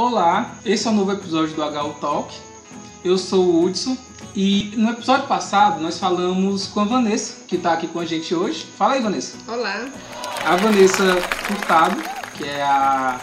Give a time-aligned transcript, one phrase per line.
[0.00, 2.32] Olá, esse é o um novo episódio do HU Talk.
[3.04, 3.96] Eu sou o Hudson
[4.32, 8.32] e no episódio passado nós falamos com a Vanessa, que está aqui com a gente
[8.32, 8.64] hoje.
[8.64, 9.36] Fala aí, Vanessa.
[9.48, 9.88] Olá.
[10.46, 11.96] A Vanessa Furtado,
[12.36, 13.20] que é a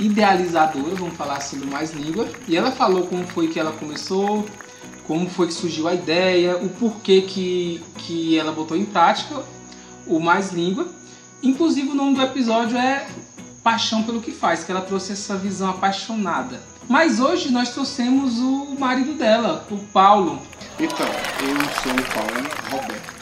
[0.00, 2.26] idealizadora, vamos falar assim, do Mais Língua.
[2.48, 4.44] E ela falou como foi que ela começou,
[5.06, 9.40] como foi que surgiu a ideia, o porquê que, que ela botou em prática
[10.08, 10.84] o Mais Língua.
[11.44, 13.06] Inclusive o nome do episódio é
[13.62, 16.60] paixão pelo que faz, que ela trouxe essa visão apaixonada.
[16.88, 20.42] Mas hoje nós trouxemos o marido dela, o Paulo.
[20.78, 23.12] Então, eu sou o Paulo Roberto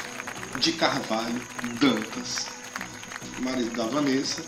[0.58, 1.40] de Carvalho
[1.80, 2.46] Dantas,
[3.40, 4.42] marido da Vanessa,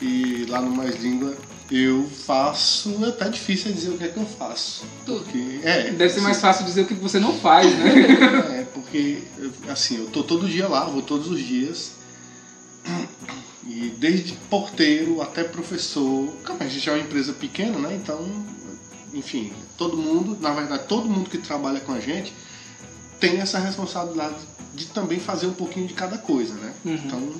[0.00, 1.36] e lá no Mais Língua
[1.70, 4.86] eu faço, é até difícil dizer o que é que eu faço.
[5.04, 5.24] Tudo.
[5.24, 8.60] Porque, é, Deve ser mais fácil dizer o que você não faz, né?
[8.60, 9.22] é, porque
[9.68, 11.92] assim, eu tô todo dia lá, vou todos os dias.
[13.68, 17.94] E desde porteiro até professor, a gente é uma empresa pequena, né?
[18.02, 18.18] Então,
[19.12, 22.32] enfim, todo mundo, na verdade, todo mundo que trabalha com a gente
[23.20, 24.36] tem essa responsabilidade
[24.74, 26.72] de também fazer um pouquinho de cada coisa, né?
[26.82, 26.94] Uhum.
[26.94, 27.32] Então,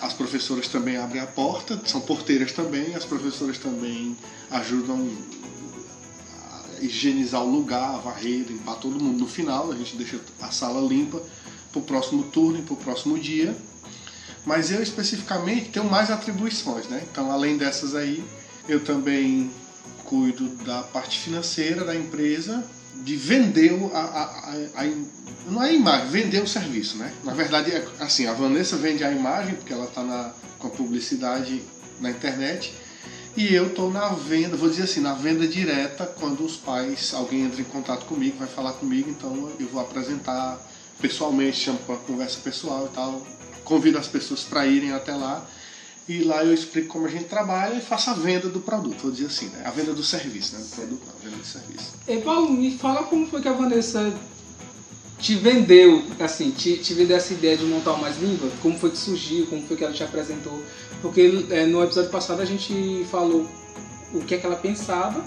[0.00, 4.16] as professoras também abrem a porta, são porteiras também, as professoras também
[4.50, 5.06] ajudam
[6.40, 9.18] a higienizar o lugar, a varrer, limpar todo mundo.
[9.18, 11.22] No final, a gente deixa a sala limpa
[11.70, 13.54] para o próximo turno e para o próximo dia.
[14.44, 17.02] Mas eu especificamente tenho mais atribuições, né?
[17.10, 18.22] Então, além dessas aí,
[18.68, 19.50] eu também
[20.04, 24.84] cuido da parte financeira da empresa, de vender a, a, a, a
[25.46, 27.12] não é a imagem, vender o serviço, né?
[27.22, 31.62] Na verdade, é assim, a Vanessa vende a imagem porque ela está com a publicidade
[32.00, 32.74] na internet
[33.36, 37.42] e eu estou na venda, vou dizer assim, na venda direta quando os pais, alguém
[37.42, 40.58] entra em contato comigo, vai falar comigo, então eu vou apresentar
[41.00, 43.26] pessoalmente, chamo para conversa pessoal e tal,
[43.64, 45.44] convido as pessoas para irem até lá
[46.06, 49.10] e lá eu explico como a gente trabalha e faço a venda do produto, vou
[49.10, 49.62] dizer assim, né?
[49.64, 50.62] a venda do serviço, né?
[50.62, 51.92] Do produto não, a venda do serviço.
[52.06, 54.12] E Paulo, me fala como foi que a Vanessa
[55.18, 58.50] te vendeu, assim, te, te vendeu essa ideia de montar o Mais Língua?
[58.60, 60.62] Como foi que surgiu, como foi que ela te apresentou?
[61.00, 63.48] Porque é, no episódio passado a gente falou
[64.12, 65.24] o que é que ela pensava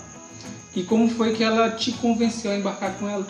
[0.76, 3.28] e como foi que ela te convenceu a embarcar com ela.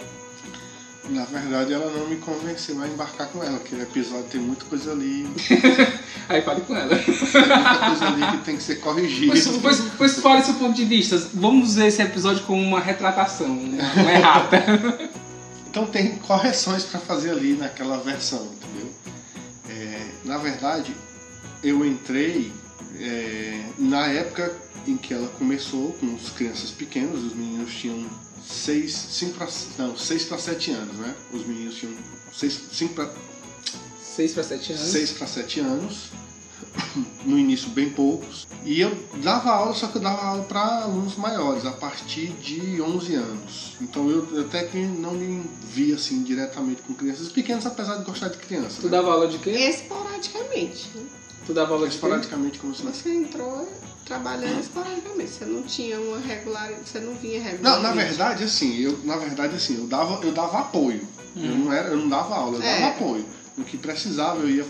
[1.10, 3.58] Na verdade, ela não me convenceu a embarcar com ela.
[3.58, 5.28] Aquele episódio tem muita coisa ali.
[6.28, 6.96] Aí fale com ela.
[6.96, 9.32] Tem muita coisa ali que tem que ser corrigida.
[9.32, 11.18] Pois, pois, pois fale seu ponto de vista.
[11.34, 14.64] Vamos ver esse episódio como uma retratação, uma, errata.
[15.70, 18.90] Então tem correções para fazer ali naquela versão, entendeu?
[19.70, 20.96] É, na verdade,
[21.64, 22.52] eu entrei
[23.00, 24.56] é, na época
[24.88, 28.08] em que ela começou com as crianças pequenas, os meninos tinham
[28.48, 29.48] 6, 5 para
[29.78, 31.16] não, 6 para 7 anos, né?
[31.34, 31.94] Os meninos tinham
[32.34, 33.12] 6, 5 para
[34.02, 34.86] 6 para 7 anos.
[34.88, 36.12] 6 para 7 anos.
[37.26, 38.48] No início bem poucos.
[38.64, 42.82] E eu dava aula, só que eu dava aula para alunos maiores, a partir de
[42.82, 43.78] 11 anos.
[43.82, 48.30] Então eu até que não me via assim diretamente com crianças pequenas, apesar de gostar
[48.30, 48.78] de crianças.
[48.78, 48.92] Tu né?
[48.92, 49.52] dava aula de quê?
[49.52, 50.90] Esporadicamente.
[51.46, 51.96] Tu dava aula de quê?
[51.96, 53.04] Esporadicamente como se fosse.
[53.04, 53.68] Você entrou
[54.18, 55.32] trabalhando esporadicamente.
[55.32, 56.72] Você não tinha uma regular.
[56.84, 57.84] Você não vinha Não, regularmente.
[57.84, 61.06] na verdade assim, eu na verdade assim, eu dava eu dava apoio.
[61.36, 61.66] Eu Hum.
[61.66, 62.84] não era, eu não dava aula, eu dava É.
[62.90, 63.26] apoio.
[63.56, 64.66] No que precisava eu ia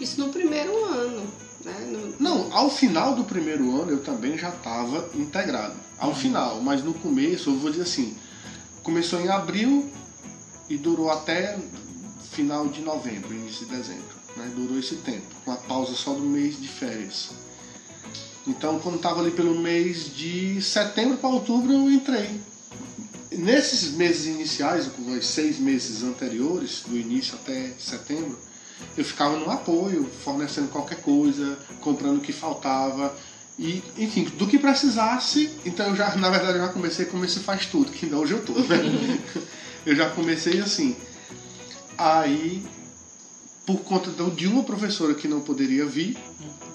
[0.00, 1.26] Isso no primeiro ano.
[1.64, 1.74] Né?
[1.90, 5.74] No- Não, ao final do primeiro ano eu também já estava integrado.
[5.98, 8.14] Ao final, mas no começo, eu vou dizer assim,
[8.82, 9.90] começou em abril
[10.68, 11.58] e durou até
[12.30, 14.14] final de novembro, início de dezembro.
[14.36, 14.50] Né?
[14.54, 17.30] Durou esse tempo, com a pausa só do mês de férias.
[18.46, 22.40] Então, quando estava ali pelo mês de setembro para outubro, eu entrei.
[23.32, 28.38] Nesses meses iniciais, os seis meses anteriores, do início até setembro,
[28.96, 33.14] eu ficava no apoio, fornecendo qualquer coisa, comprando o que faltava.
[33.58, 37.40] E, enfim, do que precisasse, então eu já, na verdade, eu já comecei como esse
[37.40, 39.18] faz tudo, que ainda hoje eu tô, né?
[39.86, 40.96] Eu já comecei assim.
[41.96, 42.60] Aí,
[43.64, 46.18] por conta de uma professora que não poderia vir,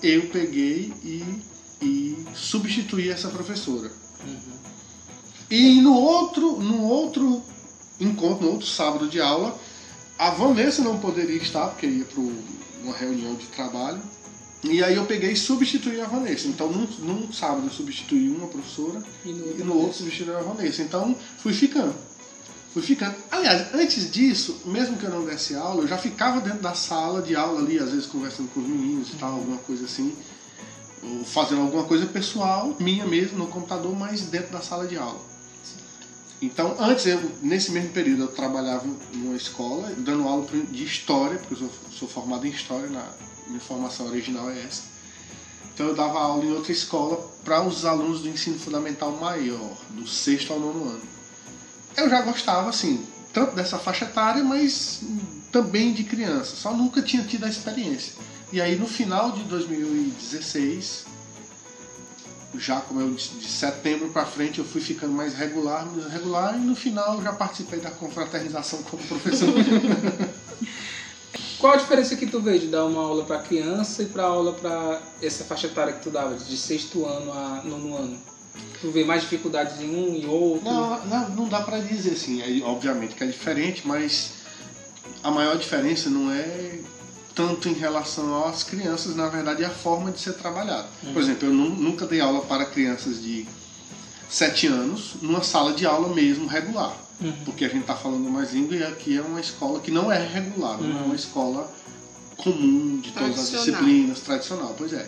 [0.02, 1.22] eu peguei e,
[1.82, 3.92] e substituí essa professora.
[5.50, 7.42] E no outro, no outro
[8.00, 9.60] encontro, no outro sábado de aula,
[10.18, 12.22] a Vanessa não poderia estar, porque ia para
[12.84, 14.02] uma reunião de trabalho.
[14.64, 16.48] E aí eu peguei e substituí a Vanessa.
[16.48, 20.36] Então, num, num sábado eu substituí uma professora E no e outro, no outro substituí
[20.36, 20.84] a Vanessa.
[20.84, 21.96] Então, fui ficando.
[22.72, 23.16] Fui ficando.
[23.32, 27.22] Aliás, antes disso, mesmo que eu não desse aula, eu já ficava dentro da sala
[27.22, 30.16] de aula ali, às vezes conversando com os meninos e tal, alguma coisa assim.
[31.26, 35.20] Fazendo alguma coisa pessoal, minha mesmo, no computador, mas dentro da sala de aula.
[36.42, 41.54] Então, antes, eu, nesse mesmo período, eu trabalhava numa escola, dando aula de história, porque
[41.54, 43.08] eu sou, sou formado em história, na
[43.48, 44.84] minha formação original é essa.
[45.74, 50.08] Então eu dava aula em outra escola para os alunos do ensino fundamental maior, do
[50.08, 51.02] sexto ao nono ano.
[51.96, 55.02] Eu já gostava, assim, tanto dessa faixa etária, mas
[55.52, 56.56] também de criança.
[56.56, 58.14] Só nunca tinha tido a experiência.
[58.52, 61.06] E aí no final de 2016,
[62.56, 66.56] já como eu disse, de setembro para frente eu fui ficando mais regular, mais regular
[66.56, 69.54] e no final eu já participei da confraternização como professor.
[71.60, 74.52] Qual a diferença que tu vê de dar uma aula para criança e para aula
[74.54, 78.20] para essa faixa etária que tu dava, de sexto ano a nono ano?
[78.82, 80.66] Tu vê mais dificuldades em um e outro?
[80.66, 82.42] Não, não, não dá para dizer assim.
[82.42, 84.32] É, obviamente que é diferente, mas
[85.24, 86.80] a maior diferença não é
[87.42, 90.88] tanto em relação às crianças, na verdade é a forma de ser trabalhado.
[91.04, 91.14] Uhum.
[91.14, 93.48] Por exemplo, eu nunca dei aula para crianças de
[94.30, 96.96] 7 anos numa sala de aula mesmo regular.
[97.20, 97.34] Uhum.
[97.44, 100.24] Porque a gente está falando mais língua e aqui é uma escola que não é
[100.24, 100.88] regular, uhum.
[100.88, 101.16] não é uma uhum.
[101.16, 101.72] escola
[102.38, 105.08] comum de todas as disciplinas, tradicional, pois é.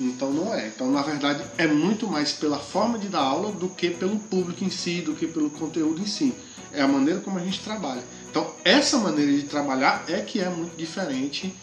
[0.00, 0.66] Então não é.
[0.66, 4.64] Então, na verdade, é muito mais pela forma de dar aula do que pelo público
[4.64, 6.34] em si, do que pelo conteúdo em si.
[6.72, 8.02] É a maneira como a gente trabalha.
[8.34, 11.54] Então, essa maneira de trabalhar é que é muito diferente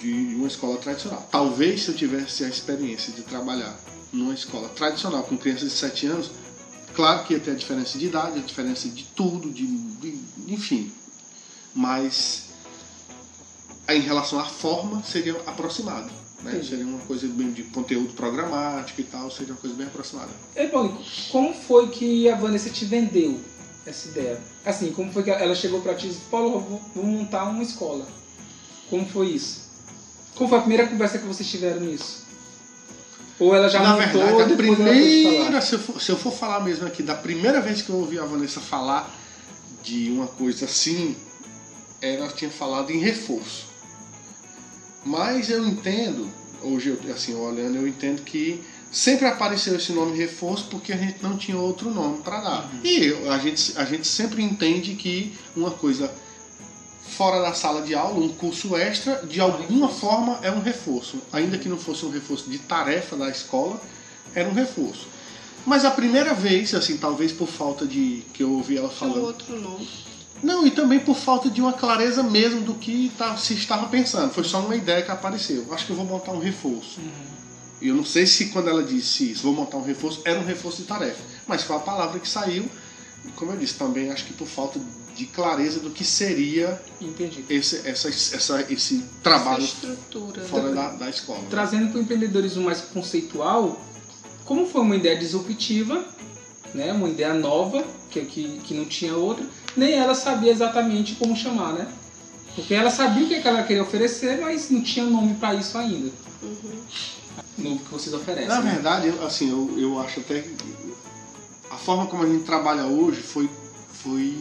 [0.00, 1.28] de uma escola tradicional.
[1.30, 3.78] Talvez se eu tivesse a experiência de trabalhar
[4.10, 6.30] numa escola tradicional com crianças de 7 anos,
[6.94, 10.18] Claro que ia ter a diferença de idade, a diferença de tudo, de, de
[10.48, 10.90] enfim.
[11.72, 12.46] Mas
[13.88, 16.10] em relação à forma, seria aproximado.
[16.42, 16.60] Né?
[16.68, 20.30] Seria uma coisa bem de conteúdo programático e tal, seria uma coisa bem aproximada.
[20.56, 20.98] E, bom,
[21.30, 23.38] como foi que a Vanessa te vendeu
[23.88, 24.40] essa ideia?
[24.64, 27.62] Assim, como foi que ela chegou para ti e disse, Paulo, vou, vou montar uma
[27.62, 28.06] escola.
[28.90, 29.68] Como foi isso?
[30.34, 32.26] Como foi a primeira conversa que vocês tiveram nisso?
[33.38, 36.60] Ou ela já Na montou verdade, a primeira, se eu, for, se eu for falar
[36.60, 39.14] mesmo aqui, da primeira vez que eu ouvi a Vanessa falar
[39.82, 41.16] de uma coisa assim,
[42.00, 43.66] ela tinha falado em reforço.
[45.04, 46.28] Mas eu entendo,
[46.62, 51.36] hoje, assim, olhando, eu entendo que sempre apareceu esse nome reforço porque a gente não
[51.36, 52.70] tinha outro nome para dar.
[52.72, 52.80] Uhum.
[52.84, 56.12] E a gente, a gente sempre entende que uma coisa
[57.02, 61.18] fora da sala de aula, um curso extra, de alguma forma é um reforço.
[61.32, 63.80] Ainda que não fosse um reforço de tarefa da escola,
[64.34, 65.08] era um reforço.
[65.66, 68.22] Mas a primeira vez, assim, talvez por falta de.
[68.32, 69.22] que eu ouvi ela falando.
[69.22, 69.88] outro nome.
[70.42, 74.32] Não, e também por falta de uma clareza mesmo do que tá, se estava pensando.
[74.32, 75.66] Foi só uma ideia que apareceu.
[75.72, 77.00] Acho que eu vou montar um reforço.
[77.00, 77.37] Uhum.
[77.80, 80.44] E eu não sei se quando ela disse isso, vou montar um reforço, era um
[80.44, 81.22] reforço de tarefa.
[81.46, 82.68] Mas foi a palavra que saiu.
[83.36, 84.80] Como eu disse, também acho que por falta
[85.14, 86.80] de clareza do que seria
[87.50, 89.66] esse, essa, essa, esse trabalho
[90.48, 91.40] fora da, da escola.
[91.40, 91.46] Né?
[91.50, 93.80] Trazendo para o empreendedorismo mais conceitual,
[94.44, 96.04] como foi uma ideia disruptiva,
[96.72, 99.44] né, uma ideia nova, que, que, que não tinha outra,
[99.76, 101.88] nem ela sabia exatamente como chamar, né?
[102.54, 106.10] Porque ela sabia o que ela queria oferecer, mas não tinha nome para isso ainda.
[106.42, 106.80] Uhum.
[107.58, 108.48] No que vocês oferecem.
[108.48, 110.54] Na verdade, assim, eu, eu acho até que
[111.70, 113.50] a forma como a gente trabalha hoje foi,
[113.92, 114.36] foi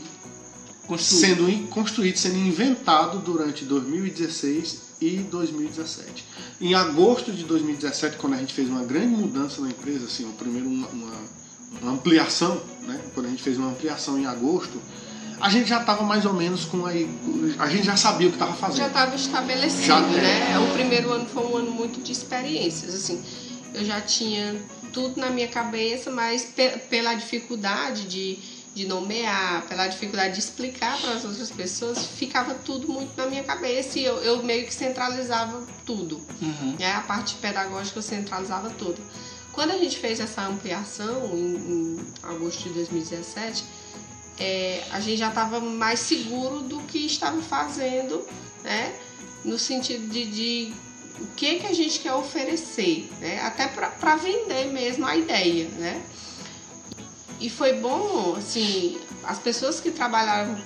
[0.88, 1.46] Construído.
[1.46, 6.26] sendo construído, sendo inventado durante 2016 e 2017.
[6.62, 10.34] Em agosto de 2017, quando a gente fez uma grande mudança na empresa, assim, o
[10.34, 11.14] primeiro uma, uma,
[11.82, 13.00] uma ampliação, né?
[13.14, 14.80] Quando a gente fez uma ampliação em agosto,
[15.40, 17.10] a gente já estava mais ou menos com aí,
[17.60, 18.78] a gente já sabia o que estava fazendo.
[18.78, 20.54] Já estava estabelecido, já, né?
[20.54, 20.60] É.
[20.60, 23.24] O primeiro ano foi um ano muito de experiências, assim.
[23.74, 24.56] Eu já tinha
[24.92, 26.54] tudo na minha cabeça, mas
[26.90, 32.88] pela dificuldade de de nomear, pela dificuldade de explicar para as outras pessoas, ficava tudo
[32.88, 36.22] muito na minha cabeça e eu, eu meio que centralizava tudo.
[36.40, 36.76] Uhum.
[36.78, 36.92] Né?
[36.92, 39.02] A parte pedagógica eu centralizava tudo.
[39.52, 43.64] Quando a gente fez essa ampliação em, em agosto de 2017,
[44.40, 48.26] é, a gente já estava mais seguro do que estava fazendo,
[48.64, 48.94] né?
[49.44, 50.74] No sentido de, de
[51.20, 53.42] o que, que a gente quer oferecer, né?
[53.42, 56.02] Até para vender mesmo a ideia, né?
[57.40, 60.58] E foi bom, assim, as pessoas que trabalharam,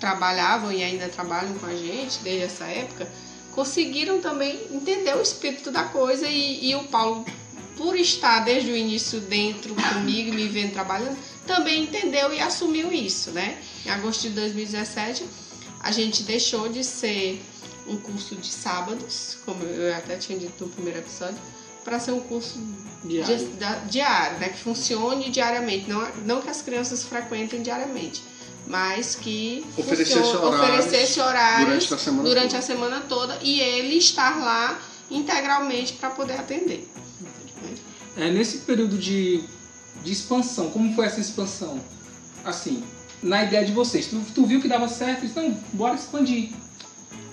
[0.00, 3.10] trabalhavam e ainda trabalham com a gente desde essa época,
[3.54, 7.24] conseguiram também entender o espírito da coisa e, e o Paulo,
[7.76, 11.16] por estar desde o início dentro comigo me vendo trabalhando,
[11.46, 13.58] também entendeu e assumiu isso, né?
[13.84, 15.24] Em agosto de 2017,
[15.80, 17.42] a gente deixou de ser
[17.86, 21.38] um curso de sábados, como eu até tinha dito no primeiro episódio,
[21.84, 22.58] para ser um curso
[23.04, 25.88] diário, de, da, diário né, que funcione diariamente.
[25.88, 28.22] Não, não que as crianças frequentem diariamente,
[28.66, 33.60] mas que oferecesse, funcione, horários, oferecesse horários durante, a semana, durante a semana toda e
[33.60, 36.88] ele estar lá integralmente para poder atender.
[38.16, 39.42] É, nesse período de,
[40.02, 41.80] de expansão, como foi essa expansão?
[42.44, 42.82] Assim,
[43.22, 46.50] na ideia de vocês, tu, tu viu que dava certo, então bora expandir.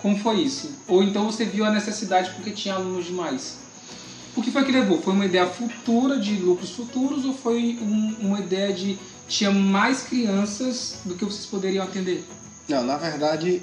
[0.01, 0.71] Como foi isso?
[0.87, 3.57] Ou então você viu a necessidade porque tinha alunos demais?
[4.35, 5.01] O que foi que levou?
[5.01, 8.97] Foi uma ideia futura de lucros futuros ou foi um, uma ideia de
[9.27, 12.23] tinha mais crianças do que vocês poderiam atender?
[12.67, 13.61] Não, na verdade,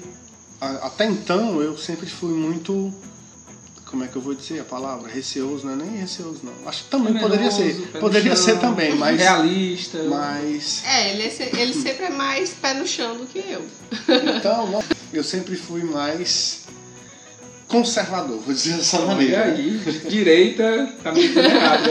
[0.59, 2.93] até então eu sempre fui muito.
[3.89, 5.09] Como é que eu vou dizer a palavra?
[5.11, 6.67] Receoso, não é nem receoso, não.
[6.69, 7.87] Acho que também poderia Temeroso, ser.
[7.87, 9.19] pé no Poderia chão, ser também, mas.
[9.19, 10.03] Realista.
[10.03, 10.83] Mas.
[10.85, 13.63] É, ele, é se- ele sempre é mais pé no chão do que eu.
[14.37, 16.61] Então, não, eu sempre fui mais
[17.67, 19.43] conservador, vou dizer dessa Olha maneira.
[19.45, 21.89] aí, direita, tá meio errado.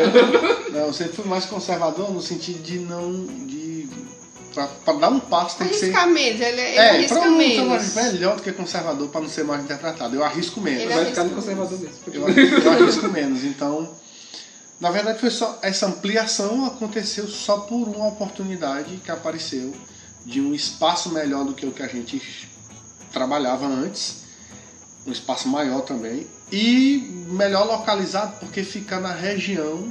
[0.72, 3.26] Não, eu sempre fui mais conservador no sentido de não.
[3.46, 3.67] de.
[4.58, 5.84] Pra, pra dar um passo tem que ser.
[5.84, 7.94] Arriscar menos, ele, ele É, arrisca pronto, menos.
[7.94, 10.16] melhor do que conservador para não ser mais interpretado.
[10.16, 10.82] Eu arrisco menos.
[10.82, 11.96] Ele Vai ficar no arrisca conservador mesmo.
[12.12, 12.28] Eu,
[12.64, 13.44] eu arrisco menos.
[13.44, 13.88] Então,
[14.80, 19.72] na verdade, foi só essa ampliação aconteceu só por uma oportunidade que apareceu
[20.26, 22.20] de um espaço melhor do que o que a gente
[23.12, 24.24] trabalhava antes,
[25.06, 29.88] um espaço maior também e melhor localizado porque fica na região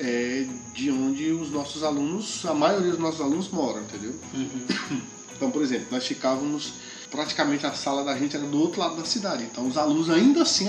[0.00, 4.14] é, de onde os nossos alunos, a maioria dos nossos alunos moram, entendeu?
[4.34, 5.00] Uhum.
[5.40, 6.74] Então, por exemplo, nós ficávamos
[7.10, 9.42] praticamente a sala da gente era do outro lado da cidade.
[9.44, 10.68] Então, os alunos ainda assim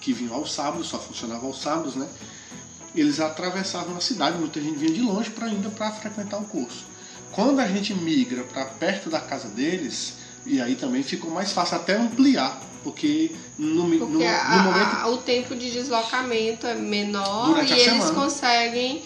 [0.00, 2.08] que vinham aos sábados, só funcionava aos sábados, né?
[2.94, 6.86] Eles atravessavam a cidade, muita gente vinha de longe para ainda para frequentar o curso.
[7.32, 10.14] Quando a gente migra para perto da casa deles,
[10.48, 14.96] e aí também ficou mais fácil até ampliar, porque no, no, Porque no a- momento
[14.96, 18.12] a- o tempo de deslocamento é menor e eles semana.
[18.14, 19.02] conseguem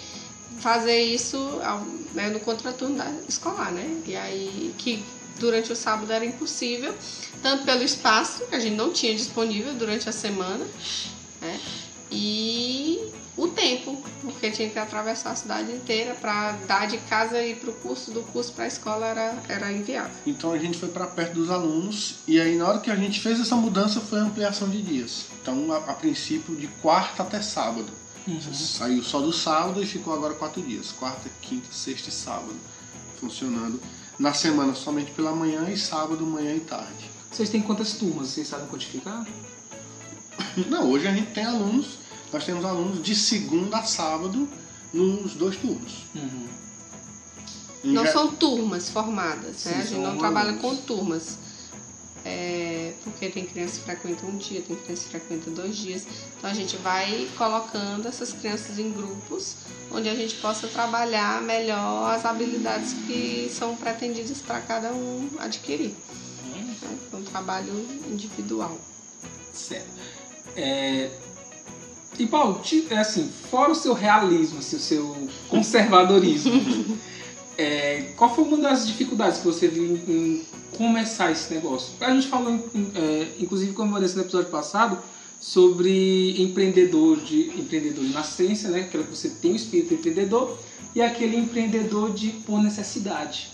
[0.60, 1.38] fazer isso
[2.14, 3.96] né, no contraturno escolar, né?
[4.06, 5.02] E aí que
[5.40, 6.94] durante o sábado era impossível,
[7.42, 10.64] tanto pelo espaço que a gente não tinha disponível durante a semana,
[11.40, 11.58] né?
[12.10, 17.52] E o tempo, porque tinha que atravessar a cidade inteira para dar de casa e
[17.52, 20.12] ir para o curso, do curso para a escola era, era inviável.
[20.26, 23.20] Então a gente foi para perto dos alunos e aí na hora que a gente
[23.20, 25.26] fez essa mudança foi a ampliação de dias.
[25.40, 28.02] Então a, a princípio de quarta até sábado.
[28.52, 30.92] Saiu só do sábado e ficou agora quatro dias.
[30.92, 32.54] Quarta, quinta, sexta e sábado.
[33.18, 33.80] Funcionando.
[34.18, 37.10] Na semana somente pela manhã e sábado, manhã e tarde.
[37.30, 38.28] Vocês têm quantas turmas?
[38.28, 39.26] Vocês sabem quantificar?
[40.68, 41.98] Não, hoje a gente tem alunos,
[42.32, 44.48] nós temos alunos de segunda a sábado
[44.92, 46.04] nos dois turnos.
[46.14, 46.46] Uhum.
[47.84, 49.76] Não ge- são turmas formadas, Sim, né?
[49.78, 50.62] A gente não trabalha alunos.
[50.62, 51.38] com turmas.
[52.24, 56.06] É, porque tem criança que frequenta um dia, tem criança que frequenta dois dias.
[56.38, 59.56] Então a gente vai colocando essas crianças em grupos
[59.90, 65.96] onde a gente possa trabalhar melhor as habilidades que são pretendidas para cada um adquirir.
[66.46, 66.76] Né?
[67.12, 67.74] É um trabalho
[68.08, 68.78] individual.
[69.52, 69.90] Certo.
[70.54, 71.10] É...
[72.18, 76.52] E Paulo, é assim, fora o seu realismo, assim, o seu conservadorismo,
[77.56, 80.42] é, qual foi uma das dificuldades que você viu em, em
[80.76, 81.94] começar esse negócio?
[82.00, 84.98] A gente falou, em- é, inclusive, como eu disse no episódio passado,
[85.40, 88.82] sobre empreendedor de empreendedor de nascença, né?
[88.82, 90.56] Aquela que você tem o espírito empreendedor
[90.94, 93.50] e aquele empreendedor de por necessidade,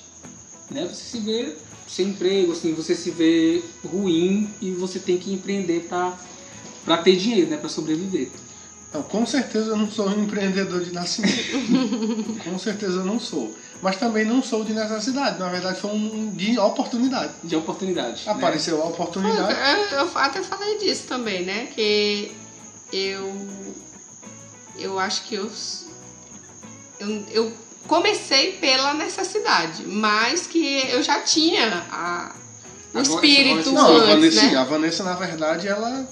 [0.70, 0.84] né?
[0.86, 1.54] Você se vê
[1.86, 6.14] sem emprego, assim, você se vê ruim e você tem que empreender para
[6.84, 7.56] para ter dinheiro, né?
[7.56, 8.28] Para sobreviver.
[8.92, 12.40] Não, com certeza eu não sou um empreendedor de nascimento.
[12.42, 13.54] com certeza eu não sou.
[13.82, 15.38] Mas também não sou de necessidade.
[15.38, 17.32] Na verdade, foi um de oportunidade.
[17.44, 18.24] De oportunidade.
[18.24, 18.32] né?
[18.32, 19.54] Apareceu a oportunidade.
[19.92, 21.66] Eu, eu até falei disso também, né?
[21.66, 22.32] Que
[22.92, 23.46] eu
[24.78, 25.50] eu acho que eu
[26.98, 27.52] eu, eu
[27.86, 32.34] comecei pela necessidade, mas que eu já tinha a,
[32.94, 34.48] o espírito Não, a antes, Vanessa, né?
[34.48, 36.08] sim, a Vanessa, na verdade, ela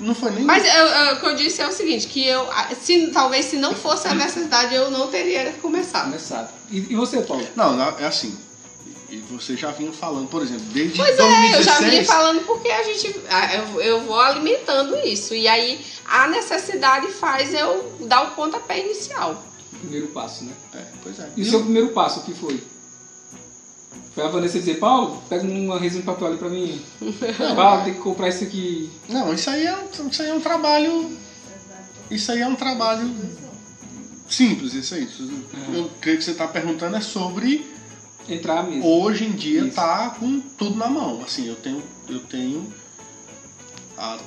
[0.00, 0.44] não foi nem.
[0.44, 2.46] Mas eu- eu- o que eu disse é o seguinte, que eu
[2.80, 6.04] se, talvez se não fosse a necessidade eu não teria começado.
[6.04, 6.50] Começado.
[6.70, 7.46] E, e você, Paulo?
[7.56, 8.36] Não, é assim.
[9.10, 11.54] E você já vinha falando, por exemplo, desde Pois 2016.
[11.54, 13.06] é, eu já vinha falando porque a gente.
[13.74, 15.34] Eu, eu vou alimentando isso.
[15.34, 19.42] E aí a necessidade faz eu dar o pontapé inicial.
[19.80, 20.52] Primeiro passo, né?
[20.74, 21.30] É, pois é.
[21.36, 22.62] E o seu primeiro passo, o que foi?
[24.18, 26.82] Foi a Vanessa dizer, Paulo, pega uma resina de papel ali pra mim.
[27.54, 28.90] Paulo, tem que comprar isso aqui.
[29.08, 31.16] Não, isso aí, é, um- isso aí é um trabalho.
[32.10, 33.14] Isso aí é um trabalho
[34.28, 35.04] simples, isso aí.
[35.04, 35.22] Isso-
[35.72, 37.64] Eu creio que você está perguntando é sobre
[38.28, 38.84] Entrar mesmo.
[38.84, 39.76] hoje em dia Isso.
[39.76, 41.22] tá com tudo na mão.
[41.24, 42.74] Assim, eu tenho, eu tenho
[43.96, 44.18] a-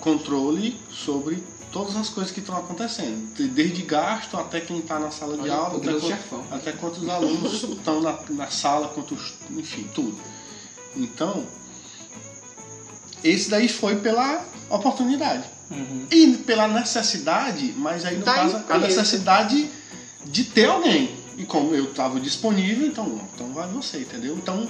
[0.00, 1.42] controle sobre
[1.76, 3.34] todas as coisas que estão acontecendo.
[3.34, 7.52] De- Desde gasto até quem está na sala de Olha, aula, até, até quantos alunos
[7.62, 10.18] estão na, na sala, quantos, enfim, tudo.
[10.96, 11.44] Então,
[13.22, 15.44] esse daí foi pela oportunidade.
[15.70, 16.06] Uhum.
[16.10, 19.68] E pela necessidade, mas aí no Da caso a necessidade
[20.24, 21.14] de ter alguém.
[21.36, 24.34] E como eu estava disponível, então, então vai você, entendeu?
[24.34, 24.66] Então,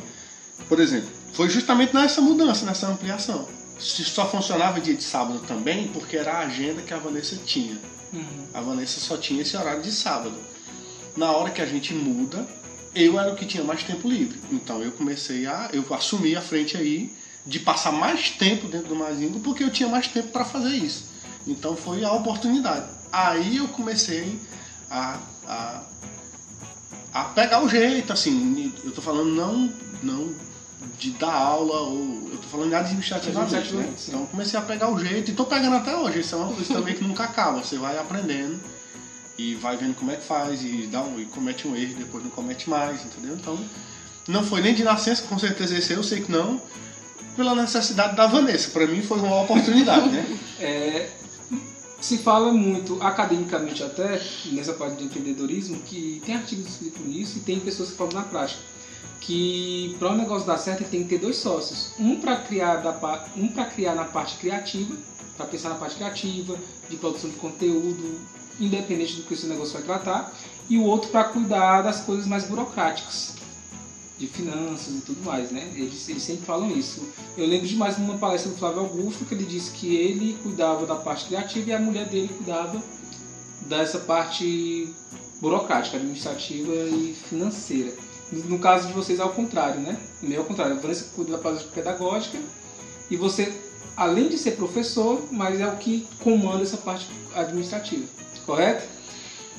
[0.69, 3.47] por exemplo, foi justamente nessa mudança, nessa ampliação.
[3.79, 7.79] Só funcionava dia de sábado também porque era a agenda que a Vanessa tinha.
[8.13, 8.47] Uhum.
[8.55, 10.37] A Vanessa só tinha esse horário de sábado.
[11.17, 12.47] Na hora que a gente muda,
[12.95, 14.39] eu era o que tinha mais tempo livre.
[14.51, 15.69] Então eu comecei a.
[15.73, 17.13] Eu assumi a frente aí
[17.45, 21.05] de passar mais tempo dentro do Mazingo porque eu tinha mais tempo para fazer isso.
[21.47, 22.87] Então foi a oportunidade.
[23.13, 24.39] Aí eu comecei
[24.91, 25.83] a, a,
[27.13, 28.73] a pegar o jeito, assim.
[28.85, 30.35] Eu tô falando não, não
[30.99, 33.93] de dar aula, ou eu tô falando administrativamente, né?
[33.97, 34.09] Sim.
[34.09, 36.21] Então eu comecei a pegar o jeito e tô pegando até hoje.
[36.21, 37.63] Isso é uma coisa também que nunca acaba.
[37.63, 38.61] Você vai aprendendo
[39.39, 42.25] e vai vendo como é que faz e dá um, e comete um erro, depois
[42.25, 43.35] não comete mais, entendeu?
[43.35, 43.59] Então
[44.29, 46.61] não foi nem de nascença, com certeza esse eu sei que não,
[47.37, 48.71] pela necessidade da Vanessa.
[48.71, 50.25] Para mim foi uma oportunidade, né?
[50.59, 51.11] É,
[52.01, 57.41] se fala muito, academicamente até, nessa parte de empreendedorismo, que tem artigos escritos nisso e
[57.43, 58.63] tem pessoas que falam na prática.
[59.21, 61.93] Que para o negócio dar certo tem que ter dois sócios.
[61.99, 64.95] Um para criar, da, um pra criar na parte criativa,
[65.37, 66.57] para pensar na parte criativa,
[66.89, 68.21] de produção de conteúdo,
[68.61, 70.33] independente do que esse negócio vai tratar,
[70.69, 73.35] e o outro para cuidar das coisas mais burocráticas,
[74.19, 75.71] de finanças e tudo mais, né?
[75.75, 77.07] Eles, eles sempre falam isso.
[77.37, 80.97] Eu lembro demais numa palestra do Flávio Augusto que ele disse que ele cuidava da
[80.97, 82.83] parte criativa e a mulher dele cuidava
[83.63, 84.89] dessa parte
[85.41, 87.93] burocrática, administrativa e financeira.
[88.33, 89.97] No caso de vocês é ao contrário, né?
[90.23, 90.77] O meu é ao contrário.
[90.77, 92.39] A Vanessa cuida da parte pedagógica
[93.11, 93.53] e você,
[93.97, 98.05] além de ser professor, mas é o que comanda essa parte administrativa,
[98.45, 98.87] correto?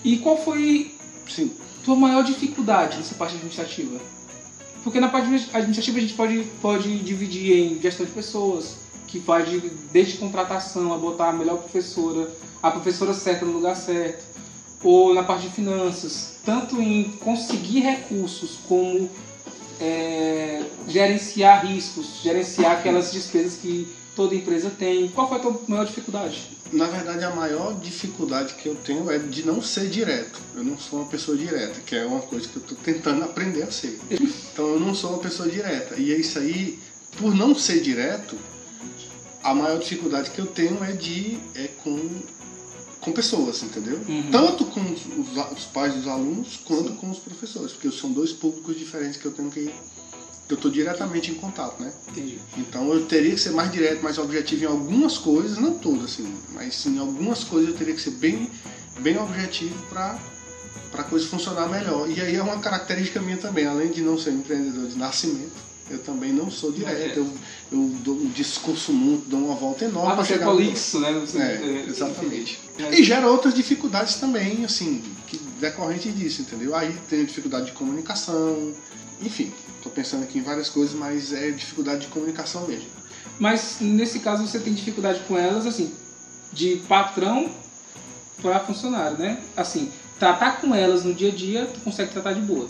[0.04, 0.94] E qual foi
[1.28, 1.52] Sim.
[1.84, 4.00] tua maior dificuldade nessa parte administrativa?
[4.84, 9.50] Porque na parte administrativa a gente pode, pode dividir em gestão de pessoas, que faz
[9.50, 9.60] de,
[9.92, 12.30] desde contratação a botar a melhor professora,
[12.62, 14.24] a professora certa no lugar certo,
[14.84, 19.10] ou na parte de finanças, tanto em conseguir recursos como
[19.80, 25.08] é, gerenciar riscos, gerenciar aquelas despesas que toda empresa tem.
[25.10, 26.58] Qual foi a tua maior dificuldade?
[26.72, 30.40] Na verdade, a maior dificuldade que eu tenho é de não ser direto.
[30.56, 33.64] Eu não sou uma pessoa direta, que é uma coisa que eu estou tentando aprender
[33.64, 34.00] a ser.
[34.58, 35.94] Então, eu não sou uma pessoa direta.
[35.98, 36.80] E é isso aí,
[37.16, 38.36] por não ser direto,
[39.44, 42.10] a maior dificuldade que eu tenho é de é com
[43.02, 44.00] com pessoas, entendeu?
[44.08, 44.30] Uhum.
[44.32, 48.32] Tanto com os, os- os pais dos alunos quanto com os professores, porque são dois
[48.34, 49.72] públicos diferentes que eu tenho que
[50.48, 51.92] que eu estou diretamente em contato, né?
[52.08, 52.40] Entendi.
[52.58, 56.34] Então eu teria que ser mais direto, mais objetivo em algumas coisas, não todas, assim,
[56.54, 58.50] mas em algumas coisas eu teria que ser bem,
[59.02, 60.18] bem objetivo para
[60.90, 62.10] para a coisa funcionar melhor.
[62.10, 65.52] E aí é uma característica minha também, além de não ser empreendedor de nascimento,
[65.90, 67.18] eu também não sou direto.
[67.20, 67.30] Eu,
[67.72, 71.12] eu dou um discurso muito, dou uma volta enorme Ah, é chegar no- prolixo, né?
[71.14, 72.60] Você, É, exatamente.
[72.80, 73.00] É.
[73.00, 76.76] E gera outras dificuldades também, assim, que decorrente disso, entendeu?
[76.76, 78.74] Aí tem dificuldade de comunicação,
[79.22, 79.52] enfim,
[79.84, 82.86] tô pensando aqui em várias coisas, mas é dificuldade de comunicação mesmo.
[83.40, 85.92] Mas nesse caso você tem dificuldade com elas, assim,
[86.54, 87.50] de patrão
[88.42, 89.40] para funcionário, né?
[89.56, 92.68] Assim, tratar com elas no dia a dia, tu consegue tratar de boa.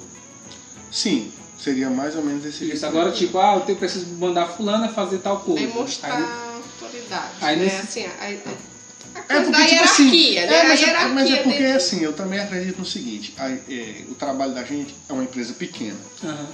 [0.91, 4.89] Sim, seria mais ou menos esse Isso, agora, tipo, ah, eu tenho- preciso mandar fulana
[4.89, 5.65] fazer tal coisa.
[5.65, 6.24] Demonstrar Aí-
[6.56, 7.32] autoridade.
[7.41, 7.63] aí né?
[7.65, 10.54] nesse- Assim, a, a, a É coisa da tipo assim, hierarquia, né?
[10.56, 13.34] é, mas, a é, hierarquia mas é porque, dentro- assim, eu também acredito no seguinte,
[13.38, 16.48] a- é, o trabalho da gente é uma empresa pequena, Aham.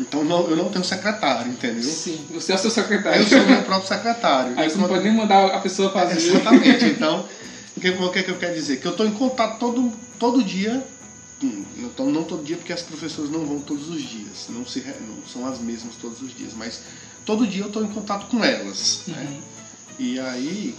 [0.00, 1.82] então não- eu não tenho secretário, entendeu?
[1.82, 3.20] Sim, você é o seu secretário.
[3.22, 4.54] Eu sou meu próprio secretário.
[4.58, 6.16] Aí você não pode nem mandar a pessoa fazer.
[6.16, 6.84] Exatamente.
[6.86, 7.28] Então,
[7.76, 8.78] o que, o que, que eu quero dizer?
[8.78, 10.82] Que eu estou em contato todo, todo dia.
[11.44, 14.46] Hum, Não, tô- não todo dia, porque as professoras não vão todos os dias.
[14.48, 16.52] Não, se, não são as mesmas todos os dias.
[16.56, 16.80] Mas
[17.26, 19.02] todo dia eu estou em contato com elas.
[19.06, 19.26] Né?
[19.30, 19.40] Uhum.
[19.98, 20.74] E aí.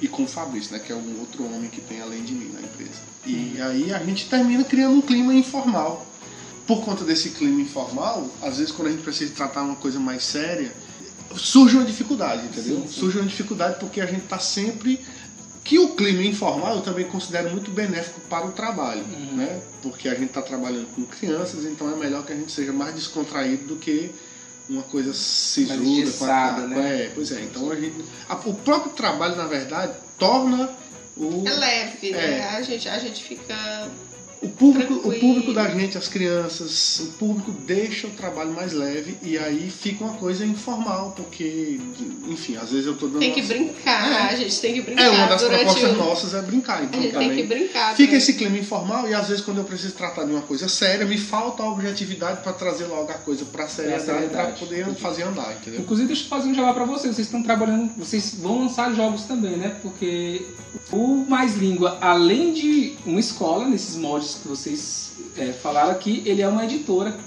[0.00, 0.78] E com o Fabrício, né?
[0.78, 3.00] Que é um outro homem que tem além de mim na empresa.
[3.26, 6.06] E aí a gente termina criando um clima informal.
[6.68, 10.22] Por conta desse clima informal, às vezes quando a gente precisa tratar uma coisa mais
[10.22, 10.72] séria,
[11.34, 12.82] surge uma dificuldade, entendeu?
[12.82, 13.00] Sim, sim.
[13.00, 15.00] Surge uma dificuldade porque a gente está sempre.
[15.68, 19.36] Que o clima informal eu também considero muito benéfico para o trabalho, Uhum.
[19.36, 19.60] né?
[19.82, 22.94] Porque a gente está trabalhando com crianças, então é melhor que a gente seja mais
[22.94, 24.10] descontraído do que
[24.66, 27.04] uma coisa sisuda, com a né?
[27.04, 27.42] É, pois é.
[27.42, 28.02] Então a gente.
[28.30, 30.70] a- o próprio trabalho, na verdade, torna
[31.14, 31.44] o.
[31.46, 32.38] É leve, né?
[32.38, 32.44] É.
[32.56, 33.88] A, gente, a gente fica.
[34.40, 39.16] O público, o público da gente, as crianças, o público deixa o trabalho mais leve
[39.22, 41.80] e aí fica uma coisa informal, porque,
[42.28, 43.18] enfim, às vezes eu tô dando.
[43.18, 45.96] Tem que brincar, a gente tem que brincar É, uma das propostas o.
[45.96, 47.46] nossas é brincar, A então gente tem que também.
[47.46, 47.96] brincar.
[47.96, 51.04] Fica esse clima informal e às vezes quando eu preciso tratar de uma coisa séria,
[51.04, 54.60] me falta a objetividade para trazer logo a coisa para seriedade, para seriedade.
[54.60, 55.80] poder fazer andar, entendeu?
[55.80, 57.14] Inclusive, deixa eu fazer um jabá pra vocês.
[57.14, 59.76] Vocês estão trabalhando, vocês vão lançar jogos também, né?
[59.82, 60.42] Porque
[60.92, 66.42] o Mais Língua, além de uma escola, nesses moldes que vocês é, falaram aqui, ele
[66.42, 67.18] é uma editora,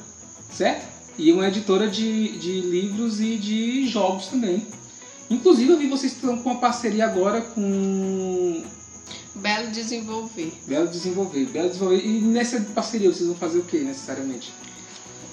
[0.51, 0.89] certo?
[1.17, 4.65] E uma editora de, de livros e de jogos também.
[5.29, 8.63] Inclusive eu vi vocês estão com uma parceria agora com
[9.35, 10.53] Belo Desenvolver.
[10.67, 11.45] Belo Desenvolver.
[11.45, 12.05] Belo Desenvolver.
[12.05, 14.53] E nessa parceria vocês vão fazer o que necessariamente?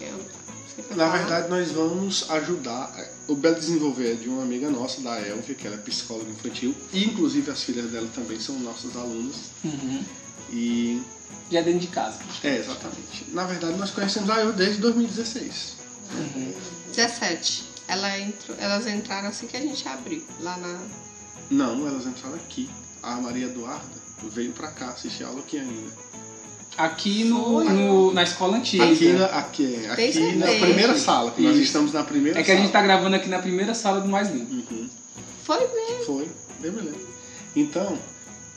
[0.01, 2.95] Eu, Na verdade, nós vamos ajudar.
[3.27, 6.75] O Belo Desenvolver é de uma amiga nossa, da Elvia, que ela é psicóloga infantil,
[6.93, 9.37] e inclusive as filhas dela também são nossas alunas.
[9.65, 10.05] Uhum.
[10.51, 11.01] E.
[11.51, 12.19] Já dentro de casa.
[12.45, 13.25] É, exatamente.
[13.29, 15.77] Na verdade, nós conhecemos a Eu desde 2016.
[16.13, 16.53] Uhum.
[16.95, 17.65] 17.
[17.89, 20.79] Ela entrou, elas entraram assim que a gente abriu, lá na.
[21.51, 22.69] Não, elas entraram aqui.
[23.03, 23.83] A Maria Eduarda
[24.25, 25.91] veio pra cá assistir aula aqui ainda.
[26.77, 28.85] Aqui no, no- na escola antiga.
[28.85, 31.65] Aqui, na, aqui, é, aqui na primeira sala, que nós Isso.
[31.65, 32.65] estamos na primeira É que a sala.
[32.67, 34.53] gente tá gravando aqui na primeira sala do Mais Lindo.
[34.55, 34.89] Uhum.
[35.45, 36.05] Foi mesmo.
[36.05, 36.29] Foi,
[36.61, 37.09] bem me lembro.
[37.57, 37.99] Então,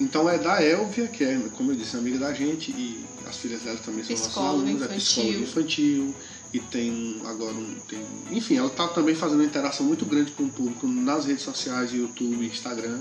[0.01, 3.61] então é da Elvia, que é, como eu disse, amiga da gente, e as filhas
[3.61, 4.97] dela também são nossas alunas, é infantil.
[4.97, 6.15] psicóloga infantil,
[6.53, 7.75] e tem agora um.
[7.87, 7.99] Tem,
[8.31, 11.93] enfim, ela está também fazendo uma interação muito grande com o público nas redes sociais,
[11.93, 12.99] YouTube, Instagram.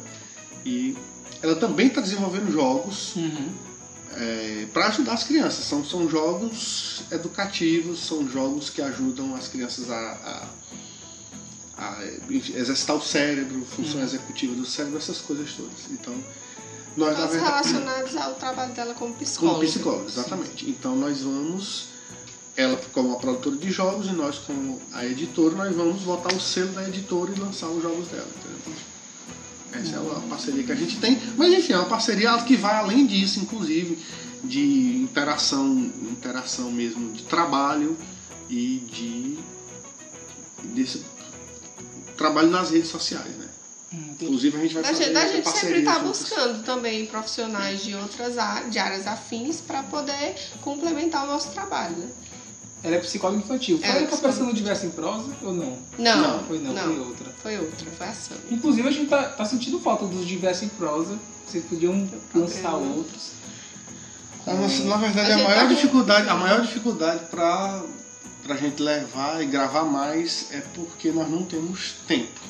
[0.64, 0.96] E
[1.42, 3.48] ela também está desenvolvendo jogos Uhum.
[4.72, 5.64] para ajudar as crianças.
[5.64, 10.48] São, são jogos educativos, são jogos que ajudam as crianças a, a-
[11.78, 15.90] a, exercitar o cérebro, função executiva do cérebro, essas coisas todas.
[15.90, 16.14] Então,
[16.96, 17.38] nós verdade.
[17.38, 19.58] relacionados ao trabalho dela como psicóloga.
[19.58, 20.68] Como psicólogo, exatamente.
[20.68, 21.88] Então nós vamos,
[22.56, 26.40] ela como a produtora de jogos e nós como a editora, nós vamos botar o
[26.40, 28.28] selo da editora e lançar os jogos dela.
[28.28, 28.90] entendeu?
[29.72, 31.20] Essa é a parceria que a gente tem.
[31.36, 33.98] Mas enfim, é uma parceria que vai além disso, inclusive,
[34.42, 35.68] de interação,
[36.10, 37.96] interação mesmo de trabalho
[38.48, 39.38] e de
[40.74, 41.04] desse
[42.16, 43.49] trabalho nas redes sociais, né?
[43.92, 44.24] Hum, entendi.
[44.24, 47.94] Inclusive a gente vai A fazer gente, a gente sempre está buscando também profissionais de
[47.94, 51.96] outras áreas, de áreas afins para poder complementar o nosso trabalho.
[51.96, 52.08] Né?
[52.82, 53.78] Ela é psicóloga infantil.
[53.78, 55.78] Foi Ela é que apareceu psicóloga no Diverso em Prosa ou não?
[55.98, 57.34] Não, Não, Foi não, foi outra.
[57.42, 58.42] Foi outra, foi a Sâmia.
[58.50, 61.18] Inclusive a gente tá, tá sentindo falta dos Diverso em Prosa.
[61.46, 63.32] Vocês podiam lançar outros.
[64.46, 67.82] A nossa- na verdade, A a, gente maior tá dificuldade, a maior dificuldade para
[68.54, 72.40] a gente levar e gravar mais é porque nós não temos tempo.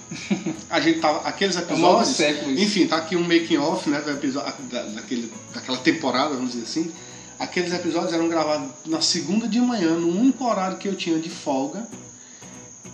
[0.69, 2.49] A gente tava, aqueles É o episódios, isso.
[2.51, 6.65] enfim, tá aqui um making off, né, do episódio da, daquele, daquela temporada, vamos dizer
[6.65, 6.93] assim.
[7.39, 11.31] Aqueles episódios eram gravados na segunda de manhã, no único horário que eu tinha de
[11.31, 11.87] folga.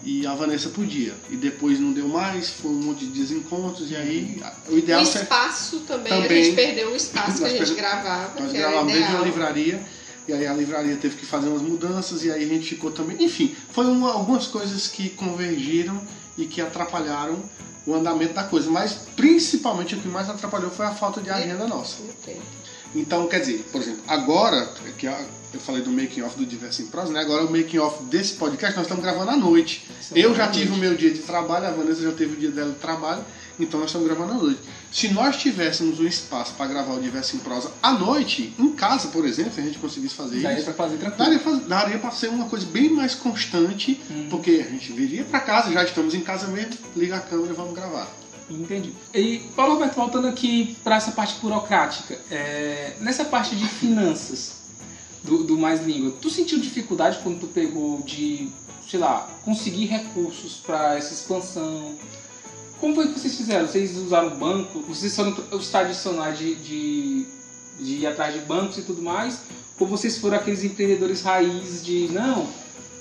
[0.04, 1.14] E a Vanessa podia.
[1.30, 5.04] E depois não deu mais, foi um monte de desencontros, e aí o O ideal
[5.04, 6.44] seria espaço também, a Também.
[6.44, 9.24] gente perdeu o espaço que a gente gravava, Nós gravávamos da ideal.
[9.24, 9.82] livraria
[10.28, 13.22] e aí a livraria teve que fazer umas mudanças e aí a gente ficou também.
[13.24, 16.00] Enfim, foi uma- algumas coisas que convergiram
[16.36, 17.42] e que atrapalharam
[17.86, 18.68] o andamento da coisa.
[18.70, 21.96] Mas principalmente o que mais atrapalhou foi a falta de agenda nossa.
[22.94, 25.24] Então, quer dizer, por exemplo, agora, que a-
[25.56, 27.20] eu falei do making off do Diverso em Prosa, né?
[27.20, 29.86] Agora o making off desse podcast nós estamos gravando à noite.
[30.14, 32.70] Eu já tive o meu dia de trabalho, a Vanessa já teve o dia dela
[32.72, 33.24] de trabalho,
[33.58, 34.60] então nós estamos gravando à noite.
[34.92, 39.08] Se nós tivéssemos um espaço para gravar o Diverso em Prosa à noite, em casa,
[39.08, 41.38] por exemplo, se a gente conseguisse fazer Daria isso, pra fazer tranquilo.
[41.40, 44.28] daria, daria para ser uma coisa bem mais constante, Uhum.
[44.30, 47.56] porque a gente viria para casa, já estamos em casa mesmo, liga a câmera e
[47.56, 48.08] vamos gravar.
[48.48, 48.92] Entendi.
[49.12, 54.55] E, Paulo Roberto, voltando aqui para essa parte burocrática, é, nessa parte de finanças
[55.26, 58.48] do, do Mais Língua, tu sentiu dificuldade quando tu pegou de,
[58.88, 61.94] sei lá, conseguir recursos para essa expansão?
[62.80, 63.66] Como foi que vocês fizeram?
[63.66, 64.80] Vocês usaram banco?
[64.88, 67.26] Vocês foram os tradicionais de, de,
[67.80, 69.40] de ir atrás de bancos e tudo mais?
[69.78, 72.46] Ou vocês foram aqueles empreendedores raízes de, não,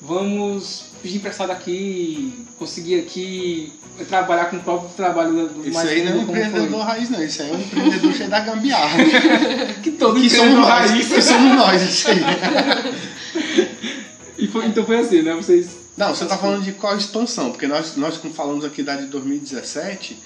[0.01, 3.71] vamos pedir emprestado aqui, conseguir aqui,
[4.09, 6.47] trabalhar com o próprio trabalho do Isso Mais aí não é um como foi?
[6.47, 7.23] empreendedor raiz, não.
[7.23, 8.97] Isso aí é um empreendedor cheio da gambiarra.
[9.83, 10.91] que todo que somos empreendedor nós.
[10.91, 11.07] raiz.
[11.07, 11.44] Que somos
[11.83, 12.19] isso aí.
[14.38, 15.33] E foi- então foi assim, né?
[15.33, 15.67] Vocês.
[15.97, 17.51] Não, você está falando de qual expansão?
[17.51, 20.17] Porque nós, nós como falamos aqui da de 2017,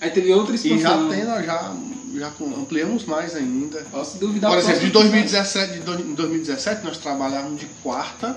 [0.00, 1.08] Aí teve outra e já expansão.
[1.08, 1.74] tem, nós já,
[2.16, 3.86] já ampliamos mais ainda.
[3.90, 8.36] Posso duvidar Por exemplo, de próximo 2017, de do- em 2017 nós trabalhávamos de quarta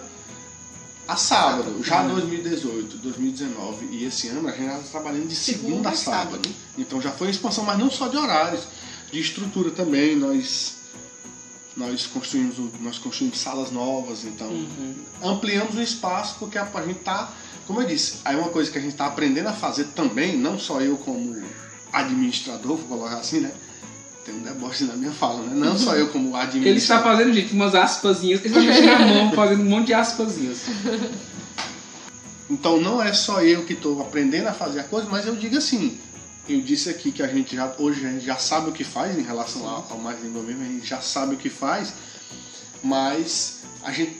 [1.07, 1.81] a sábado.
[1.83, 2.13] Já Uhum.
[2.15, 6.31] 2018, 2019 e esse ano a gente já está trabalhando de segunda, Segunda a sábado.
[6.33, 6.49] sábado.
[6.77, 8.61] Então já foi uma expansão, mas não só de horários,
[9.11, 10.15] de estrutura também.
[10.15, 10.75] Nós
[11.79, 14.93] nós construímos, nós construímos salas novas, então Uhum.
[15.23, 17.31] ampliamos o espaço porque a, a gente tá,
[17.65, 20.59] como eu disse, aí uma coisa que a gente está aprendendo a fazer também, não
[20.59, 21.41] só eu como
[21.93, 23.51] administrador, vou colocar assim, né?
[24.25, 25.53] Tem um deboche na minha fala, né?
[25.55, 27.03] Não só eu como Ele está administrador.
[27.05, 28.41] fazendo, gente, umas aspasinhas.
[28.43, 30.59] Ele está mexendo a mão, fazendo um monte de aspasinhas.
[32.49, 35.57] Então não é só eu que estou aprendendo a fazer a coisa, mas eu digo
[35.57, 35.97] assim,
[36.47, 39.17] eu disse aqui que a gente já hoje a gente já sabe o que faz
[39.17, 41.93] em relação ao, ao mais língua mesmo, a gente já sabe o que faz,
[42.83, 44.17] mas a gente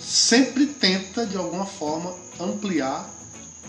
[0.00, 3.08] sempre tenta de alguma forma ampliar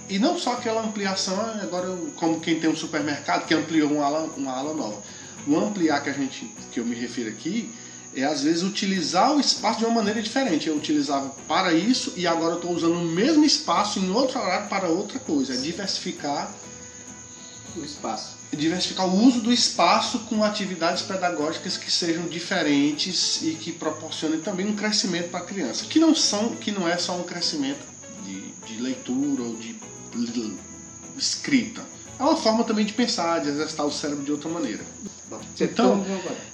[0.10, 4.30] e não só aquela ampliação, agora como quem tem um supermercado que ampliou uma ala,
[4.36, 5.02] uma ala nova.
[5.48, 7.70] O ampliar que a gente que eu me refiro aqui
[8.16, 10.68] é às vezes utilizar o espaço de uma maneira diferente.
[10.68, 14.68] Eu utilizava para isso e agora eu estou usando o mesmo espaço em outro horário
[14.68, 15.54] para outra coisa.
[15.54, 16.54] É diversificar
[17.80, 18.38] o espaço.
[18.52, 24.68] Diversificar o uso do espaço com atividades pedagógicas que sejam diferentes e que proporcionem também
[24.68, 27.84] um crescimento para a criança, que não são, que não é só um crescimento
[28.24, 29.76] de, de leitura ou de
[31.18, 31.82] escrita.
[32.20, 34.84] É uma forma também de pensar, de exercitar o cérebro de outra maneira.
[35.60, 36.06] Então,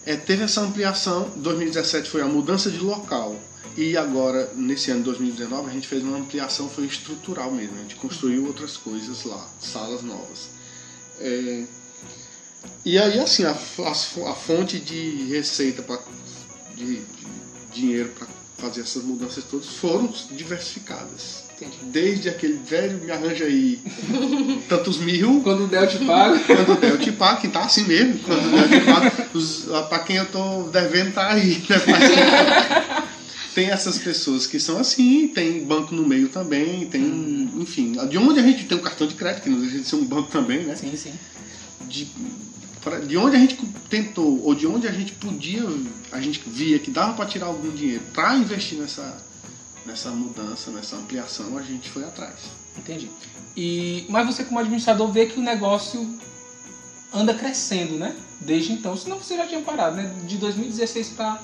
[0.05, 1.29] é, teve essa ampliação.
[1.35, 3.35] 2017 foi a mudança de local.
[3.77, 7.75] E agora, nesse ano de 2019, a gente fez uma ampliação, foi estrutural mesmo.
[7.77, 10.58] A gente construiu outras coisas lá, salas novas.
[11.19, 11.63] É,
[12.85, 15.99] e aí, assim, a, a, a fonte de receita, pra,
[16.75, 17.03] de, de
[17.73, 18.27] dinheiro para
[18.57, 21.49] fazer essas mudanças todas foram diversificadas.
[21.55, 21.77] Entendi.
[21.83, 23.79] Desde aquele velho me arranja aí
[24.69, 25.41] tantos mil.
[25.43, 26.39] Quando o Del te paga.
[26.47, 28.19] Quando o Del te paga, que tá assim mesmo.
[28.19, 31.61] Quando o Del te paga, pra quem eu tô devendo tá aí.
[31.69, 32.95] Né?
[33.59, 37.57] Tem essas pessoas que são assim, tem banco no meio também, tem, hum.
[37.57, 37.91] enfim.
[38.07, 39.97] De onde a gente tem o um cartão de crédito, que não deixa de ser
[39.97, 40.77] um banco também, né?
[40.77, 41.11] Sim, sim.
[41.81, 42.07] De,
[42.81, 43.57] pra, de onde a gente
[43.89, 45.61] tentou, ou de onde a gente podia,
[46.09, 49.21] a gente via que dava para tirar algum dinheiro para investir nessa,
[49.85, 52.35] nessa mudança, nessa ampliação, a gente foi atrás.
[52.77, 53.11] Entendi.
[53.57, 56.17] E, mas você como administrador vê que o negócio
[57.13, 58.15] anda crescendo, né?
[58.39, 60.15] Desde então, senão você já tinha parado, né?
[60.25, 61.41] De 2016 para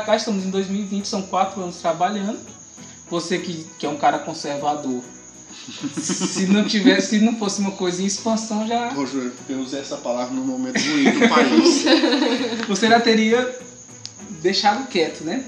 [0.00, 2.38] cá, estamos em 2020, são quatro anos trabalhando.
[3.10, 5.02] Você que, que é um cara conservador,
[6.00, 8.88] se não tivesse, se não fosse uma coisa em expansão, já.
[8.88, 11.84] Poxa, eu usei essa palavra no momento ruim do país.
[12.66, 13.54] você já teria
[14.40, 15.44] deixado quieto, né?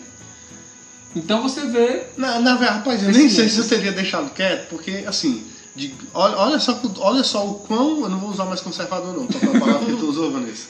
[1.16, 2.05] Então você vê.
[2.16, 5.44] Na, na verdade, rapaz, eu nem sei se eu teria deixado quieto, porque assim.
[5.77, 8.03] De, olha, olha, só, olha só o quão.
[8.03, 10.66] Eu não vou usar mais conservador, não, tá a palavra que tu usou, Vanessa.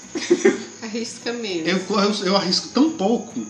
[0.94, 1.68] Arrisca mesmo.
[1.68, 3.44] Eu, eu, eu arrisco tão pouco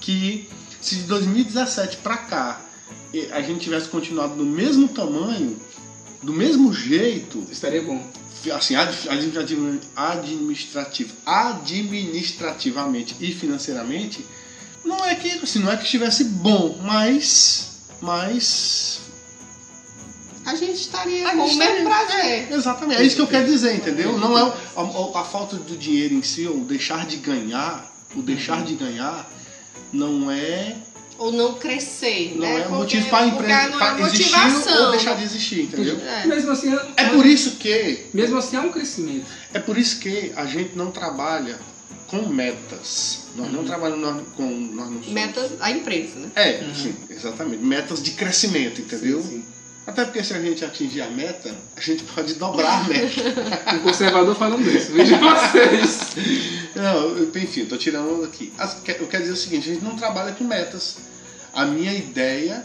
[0.00, 0.48] que
[0.80, 2.60] se de 2017 pra cá
[3.32, 5.56] a gente tivesse continuado do mesmo tamanho,
[6.22, 7.46] do mesmo jeito.
[7.50, 8.04] Estaria bom.
[8.52, 9.78] Assim, administrativo,
[11.24, 14.26] administrativamente e financeiramente,
[14.84, 17.78] não é que assim, não é que estivesse bom, mas.
[18.02, 19.00] Mas.
[20.44, 22.24] A gente estaria a com o mesmo prazer.
[22.24, 23.00] É, exatamente.
[23.00, 24.18] É isso que eu quero dizer, entendeu?
[24.18, 24.42] Não é
[24.76, 29.30] a, a, falta do dinheiro em si, ou deixar de ganhar, o deixar de ganhar,
[29.92, 30.76] não é
[31.16, 32.62] ou não crescer, não né?
[32.62, 35.96] é motivo para a empresa para existir ou deixar de existir, entendeu?
[36.00, 36.26] É.
[36.26, 39.26] Mesmo assim, é, é por isso que mesmo assim é um crescimento.
[39.52, 41.58] É por isso que a gente não trabalha
[42.08, 43.26] com metas.
[43.36, 43.66] Nós não uhum.
[43.66, 45.08] trabalhamos com nós não somos...
[45.08, 46.30] metas a empresa, né?
[46.34, 46.74] É, uhum.
[46.74, 47.62] sim, exatamente.
[47.62, 49.22] Metas de crescimento, entendeu?
[49.22, 49.44] Sim, sim.
[49.86, 53.20] Até porque se a gente atingir a meta, a gente pode dobrar a meta.
[53.76, 56.16] um conservador falando isso, veja vocês.
[56.74, 58.52] Não, enfim, estou tirando aqui.
[58.98, 60.96] Eu quero dizer o seguinte, a gente não trabalha com metas.
[61.52, 62.64] A minha ideia,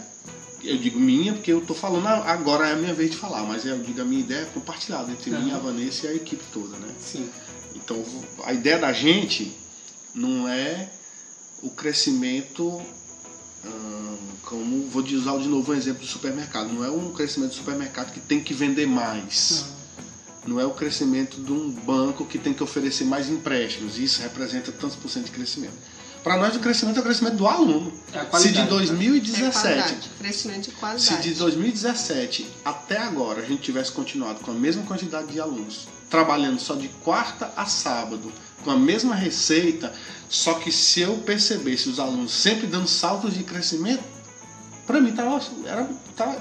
[0.64, 3.66] eu digo minha porque eu estou falando agora é a minha vez de falar, mas
[3.66, 5.44] eu digo a minha ideia é compartilhada entre uhum.
[5.44, 6.88] mim, a Vanessa e a equipe toda, né?
[6.98, 7.28] Sim.
[7.76, 8.02] Então
[8.44, 9.56] a ideia da gente
[10.14, 10.88] não é
[11.62, 12.80] o crescimento
[14.42, 16.72] como vou usar de novo um exemplo do supermercado.
[16.72, 19.66] Não é um crescimento do supermercado que tem que vender mais.
[20.46, 20.58] Não.
[20.58, 23.98] é o crescimento de um banco que tem que oferecer mais empréstimos.
[23.98, 25.74] Isso representa tantos por cento de crescimento.
[26.22, 27.92] Para nós, o crescimento é o crescimento do aluno.
[28.12, 31.02] É se de 2017, é crescimento de qualidade.
[31.02, 35.88] Se de 2017 até agora a gente tivesse continuado com a mesma quantidade de alunos,
[36.10, 38.30] trabalhando só de quarta a sábado,
[38.64, 39.92] com a mesma receita,
[40.28, 44.02] só que se eu percebesse os alunos sempre dando saltos de crescimento,
[44.86, 46.40] para mim tava, era tava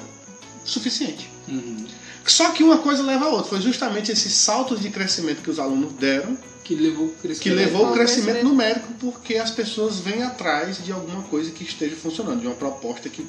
[0.63, 1.29] suficiente.
[1.47, 1.85] Uhum.
[2.25, 3.49] Só que uma coisa leva a outra.
[3.49, 7.49] Foi justamente esses saltos de crescimento que os alunos deram que levou o crescimento, que
[7.49, 12.41] levou o crescimento numérico, porque as pessoas vêm atrás de alguma coisa que esteja funcionando,
[12.41, 13.25] de uma proposta que,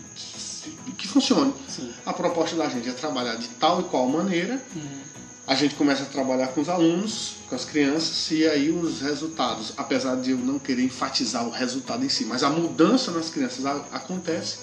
[0.98, 1.54] que funcione.
[1.66, 1.90] Sim.
[2.04, 4.62] A proposta da gente é trabalhar de tal e qual maneira.
[4.76, 5.10] Uhum
[5.46, 9.72] a gente começa a trabalhar com os alunos, com as crianças, e aí os resultados,
[9.76, 13.64] apesar de eu não querer enfatizar o resultado em si, mas a mudança nas crianças
[13.66, 14.58] acontece.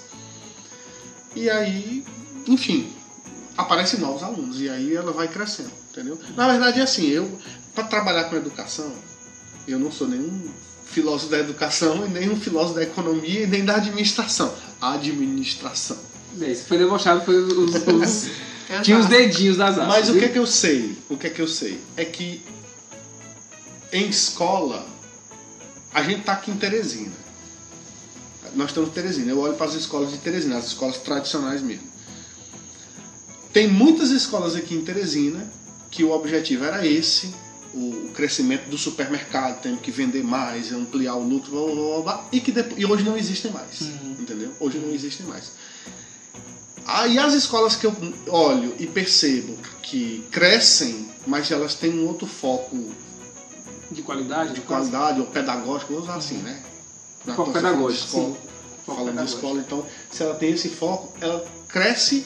[1.36, 2.04] E aí,
[2.46, 2.92] enfim,
[3.56, 6.18] aparecem novos alunos, e aí ela vai crescendo, entendeu?
[6.34, 7.38] Na verdade, é assim, eu,
[7.74, 8.90] para trabalhar com educação,
[9.66, 10.48] eu não sou nenhum
[10.86, 14.54] filósofo da educação, e nem um filósofo da economia, e nem da administração.
[14.80, 15.98] Administração.
[16.40, 18.30] Isso foi demonstrado pelos os
[18.82, 19.88] Tinha os dedinhos das asas.
[19.88, 20.96] Mas o que é que eu sei?
[21.08, 21.80] O que é que eu sei?
[21.96, 22.42] É que
[23.92, 24.86] em escola,
[25.94, 27.12] a gente tá aqui em Teresina.
[28.54, 29.30] Nós estamos em Teresina.
[29.30, 31.86] Eu olho para as escolas de Teresina, as escolas tradicionais mesmo.
[33.52, 35.50] Tem muitas escolas aqui em Teresina
[35.90, 37.34] que o objetivo era esse,
[37.72, 42.40] o crescimento do supermercado, tendo que vender mais, ampliar o lucro, blá, blá, blá, e
[42.40, 44.16] que depois, e hoje não existem mais, Uhum.
[44.20, 44.52] entendeu?
[44.60, 45.52] Hoje não existem mais.
[46.88, 47.94] Aí as escolas que eu
[48.28, 52.90] olho e percebo que crescem, mas elas têm um outro foco
[53.90, 54.54] De qualidade?
[54.54, 56.62] de qualidade ou pedagógico, vamos usar assim, né?
[57.26, 58.36] Na Foco pedagógico, escola,
[58.86, 62.24] falando de escola, então, se ela tem esse foco, ela cresce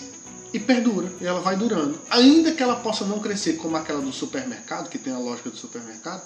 [0.53, 1.99] e perdura, e ela vai durando.
[2.09, 5.57] Ainda que ela possa não crescer como aquela do supermercado, que tem a lógica do
[5.57, 6.23] supermercado,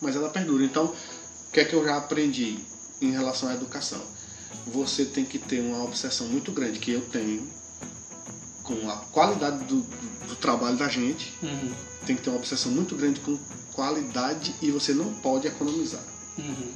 [0.00, 0.62] mas ela perdura.
[0.62, 2.58] Então, o que é que eu já aprendi
[3.00, 4.02] em relação à educação?
[4.66, 7.48] Você tem que ter uma obsessão muito grande, que eu tenho,
[8.76, 11.72] com a qualidade do, do- do trabalho da gente, Uhum.
[12.06, 13.38] tem que ter uma obsessão muito grande com
[13.72, 16.02] qualidade e você não pode economizar.
[16.38, 16.68] Uhum.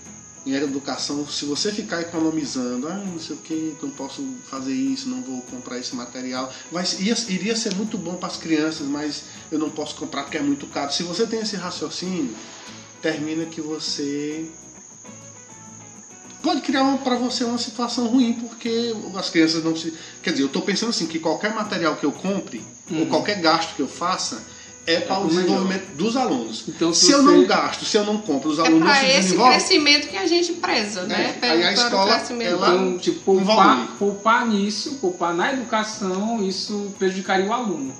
[0.46, 5.08] Em educação, se você ficar economizando, ah, não sei o que, não posso fazer isso,
[5.08, 9.24] não vou comprar esse material, vai, ia- iria ser muito bom para as crianças, mas
[9.50, 10.92] eu não posso comprar porque é muito caro.
[10.92, 12.32] Se você tem esse raciocínio,
[13.02, 14.48] termina que você
[16.66, 19.92] criar para você uma situação ruim porque as crianças não se.
[20.22, 23.06] Quer dizer, eu estou pensando assim que qualquer material que eu compre ou Uhum.
[23.06, 24.42] qualquer gasto que eu faça
[24.86, 25.42] é para o pro melhor.
[25.44, 26.64] desenvolvimento dos alunos.
[26.68, 28.86] Então, se se eu você- não gasto, se eu não compro, os É alunos não
[28.86, 29.58] para se esse desenvolvem.
[29.58, 31.30] crescimento que a gente preza, né?
[31.30, 32.48] É, Pelo- aí a escola, crescimento.
[32.50, 37.92] ela- Então, tipo, poupar, poupar nisso, poupar na educação, isso prejudicaria o aluno.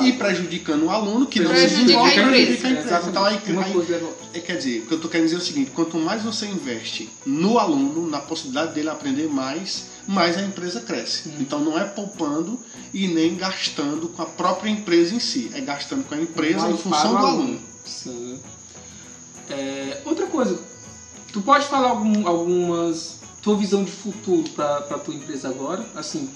[0.00, 2.30] E prejudicando o aluno que não se Prejudica desenvolve, a empresa.
[2.46, 3.10] prejudica a empresa.
[3.10, 5.36] Então, aí, Uma aí- coisa leva- é, quer dizer, o que eu estou querendo dizer
[5.36, 10.38] é o seguinte: quanto mais você investe no aluno, na possibilidade dele aprender mais, mais
[10.38, 11.28] a empresa cresce.
[11.28, 11.32] Hum.
[11.40, 12.58] Então, não é poupando
[12.94, 16.72] e nem gastando com a própria empresa em si, é gastando com a empresa Vai
[16.72, 17.60] em função do aluno.
[17.84, 18.40] Sim.
[19.50, 20.58] É, outra coisa,
[21.32, 26.28] tu pode falar algum, algumas tua visão de futuro para tua empresa agora, assim,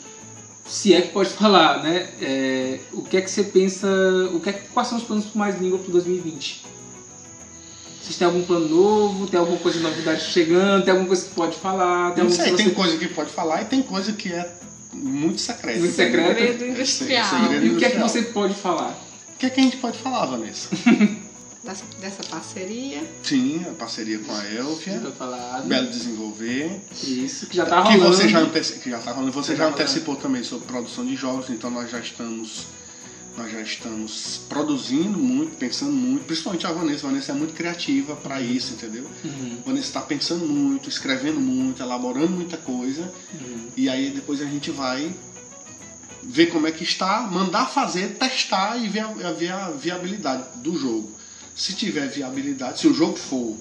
[0.71, 2.09] se é que pode falar, né?
[2.23, 3.89] É, o que é que você pensa,
[4.33, 6.65] o que é, quais são os planos para mais língua para 2020?
[8.03, 9.27] Vocês têm algum plano novo?
[9.27, 10.83] Tem alguma coisa de novidade chegando?
[10.85, 12.13] Tem alguma coisa que pode falar?
[12.15, 14.33] Tem Não sei, coisa tem que você- coisa que pode falar e tem coisa que
[14.33, 14.51] é
[14.93, 15.79] muito secreta.
[15.79, 16.35] Muito secreta.
[16.35, 17.29] Segredo industrial.
[17.29, 17.67] Segredo.
[17.67, 18.09] E o que é que industrial.
[18.09, 18.99] você pode falar?
[19.35, 20.69] O que é que a gente pode falar, Vanessa?
[21.63, 23.03] Dessa parceria.
[23.23, 25.03] Sim, a parceria com a Já Elfia.
[25.67, 26.81] Belo Desenvolver.
[27.05, 28.17] Isso, que já tá que rolando.
[28.17, 29.33] você já, que já tá rolando.
[29.33, 29.83] Você Já já tá rolando.
[29.83, 32.65] antecipou também sobre produção de jogos, então nós já estamos
[33.37, 37.07] nós já estamos produzindo muito, pensando muito, principalmente a Vanessa.
[37.07, 39.07] A Vanessa é muito criativa para isso, entendeu?
[39.25, 43.03] Uhum, A Vanessa está pensando muito, escrevendo muito, elaborando muita coisa,
[43.35, 43.69] uhum.
[43.77, 45.15] e aí depois a gente vai
[46.23, 50.77] ver como é que está, mandar fazer, testar e ver a, ver a viabilidade do
[50.77, 51.20] jogo.
[51.61, 53.55] Se tiver viabilidade, se o jogo for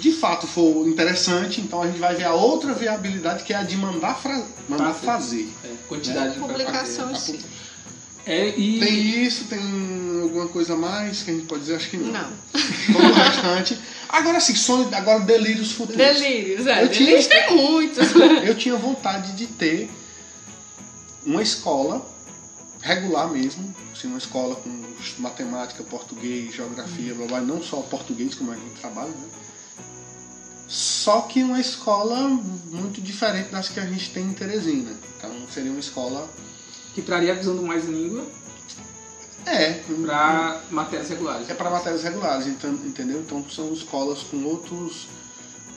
[0.00, 3.62] de fato for interessante, então a gente vai ver a outra viabilidade que é a
[3.62, 5.46] de mandar, fra- mandar Fazer.
[5.46, 5.48] fazer.
[5.64, 7.38] É, quantidade de Publicação em a si.
[8.26, 9.60] É, e Tem isso, tem
[10.22, 11.76] alguma coisa a mais que a gente pode dizer?
[11.76, 12.10] Acho que não.
[12.12, 12.32] Não.
[12.92, 13.78] Todo o restante.
[14.08, 15.96] Agora sim, sonho, agora delírios futuros.
[15.96, 16.82] Delírios, é.
[16.82, 18.08] Eu tinha- Delírios tem muitos.
[18.44, 19.88] Eu tinha vontade de ter
[21.24, 22.04] uma escola
[22.86, 24.70] regular mesmo, assim, uma escola com
[25.18, 29.28] matemática, português, geografia, blá blá, não só português como a gente trabalha, né?
[30.68, 34.92] Só que uma escola muito diferente das que a gente tem em Teresina.
[35.16, 36.28] Então seria uma escola.
[36.94, 38.26] que traria a visão do mais língua
[39.44, 41.48] É, para matérias regulares.
[41.48, 43.20] é para matérias regulares, então, entendeu?
[43.20, 45.06] Então são escolas com outros.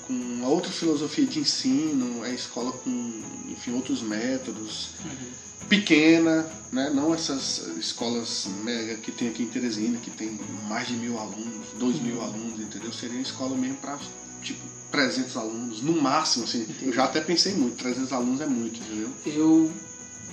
[0.08, 4.96] com outra filosofia de ensino, é escola com, enfim, outros métodos.
[5.06, 5.49] Uhum.
[5.68, 6.90] Pequena, né?
[6.94, 11.68] não essas escolas mega que tem aqui em Teresina, que tem mais de mil alunos,
[11.78, 12.92] dois mil alunos, entendeu?
[12.94, 13.98] Seria uma escola mesmo para
[14.42, 16.68] tipo 300 alunos, no máximo, assim.
[16.82, 19.10] Eu já até pensei muito, 300 alunos é muito, entendeu?
[19.26, 19.72] Eu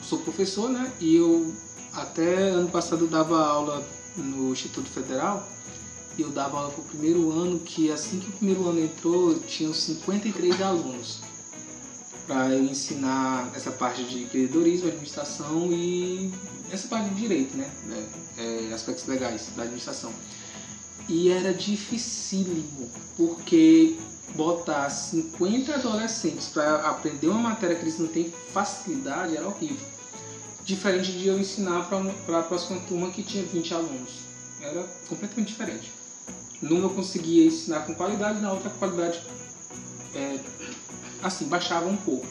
[0.02, 0.90] sou professor, né?
[1.00, 1.54] E eu
[1.92, 3.86] até ano passado dava aula
[4.16, 5.46] no Instituto Federal
[6.16, 9.74] e eu dava aula pro primeiro ano, que assim que o primeiro ano entrou, tinham
[9.74, 11.20] 53 alunos
[12.26, 16.32] para ensinar essa parte de empreendedorismo, administração e
[16.70, 17.70] essa parte de direito, né?
[18.38, 20.12] É, é, aspectos legais da administração.
[21.08, 23.96] E era dificílimo, porque
[24.34, 29.86] botar 50 adolescentes para aprender uma matéria que eles não têm facilidade era horrível.
[30.64, 31.88] Diferente de eu ensinar
[32.26, 34.10] para a próxima turma que tinha 20 alunos.
[34.60, 35.92] Era completamente diferente.
[36.60, 39.22] Numa eu conseguia ensinar com qualidade, na outra qualidade
[40.14, 40.38] é,
[41.22, 42.26] assim, baixava um pouco.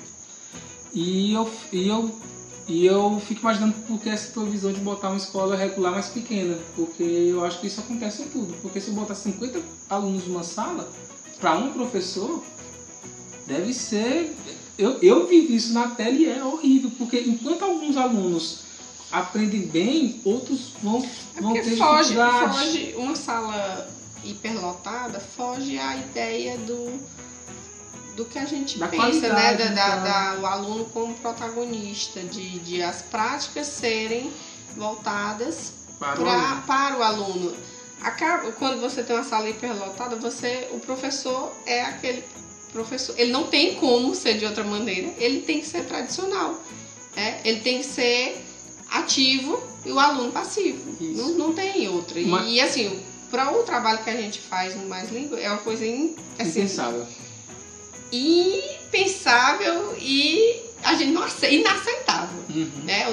[0.94, 2.16] E eu, e eu,
[2.68, 6.08] e eu fico imaginando por que essa tua visão de botar uma escola regular mais
[6.08, 6.58] pequena.
[6.76, 8.54] Porque eu acho que isso acontece em tudo.
[8.62, 10.90] Porque se eu botar 50 alunos numa sala,
[11.40, 12.44] para um professor,
[13.46, 14.34] deve ser.
[14.78, 18.60] Eu, eu vivi isso na tela e é horrível, porque enquanto alguns alunos
[19.12, 21.06] aprendem bem, outros vão,
[21.36, 22.58] É vão ter foge, dificuldade.
[22.58, 23.88] foge, uma sala
[24.24, 27.00] hiperlotada foge a ideia do,
[28.16, 29.54] do que a gente Da pensa, né?
[29.56, 29.96] Da, da-
[30.36, 34.32] da- o aluno como protagonista, de, de as práticas serem
[34.76, 36.62] voltadas Para o pra- aluno.
[36.66, 37.56] para o aluno.
[38.02, 42.24] Acaba, quando você tem uma sala hiperlotada, você, o professor é aquele
[42.72, 43.16] professor.
[43.18, 45.14] Ele não tem como ser de outra maneira.
[45.18, 46.56] Ele tem que ser tradicional.
[47.16, 47.40] né?
[47.46, 48.46] Ele tem que ser
[48.92, 50.92] ativo e o aluno passivo.
[51.02, 51.22] Isso.
[51.22, 52.20] Não, não tem outra.
[52.20, 53.02] E, Mas- e, assim,
[53.32, 56.50] para o trabalho que a gente faz no Mais Língua, é uma coisa in- assim,
[56.60, 57.08] Impensável.
[58.12, 62.40] Impensável e a gente não ace- inaceitável.
[62.50, 62.70] Uhum.
[62.84, 63.06] Né?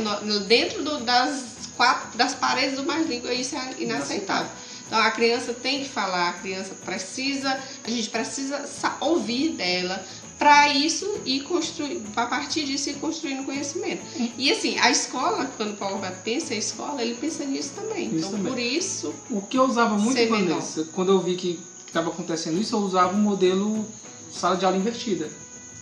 [0.47, 1.45] Dentro do- das
[1.76, 4.51] quatro das paredes do Mais Língua, isso é inaceitável.
[4.86, 10.05] Então a criança tem que falar, a criança precisa, a gente precisa sa- ouvir dela
[10.38, 14.03] para isso e construir, a partir disso ir construindo conhecimento.
[14.36, 18.09] E assim, a escola, quando o Paulo Roberto pensa em escola, ele pensa nisso também.
[18.09, 18.53] Isso então também.
[18.53, 20.28] por isso, O que eu usava muito.
[20.28, 23.86] Vanessa, quando eu vi que estava acontecendo isso, eu usava o modelo
[24.33, 25.28] sala de aula invertida.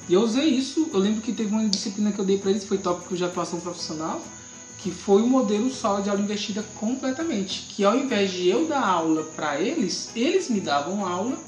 [0.09, 2.65] E eu usei isso, eu lembro que teve uma disciplina que eu dei para eles,
[2.65, 4.21] foi tópico de atuação profissional,
[4.79, 7.67] que foi o modelo sala de aula invertida completamente.
[7.69, 11.39] Que ao invés de eu dar aula para eles, eles me davam aula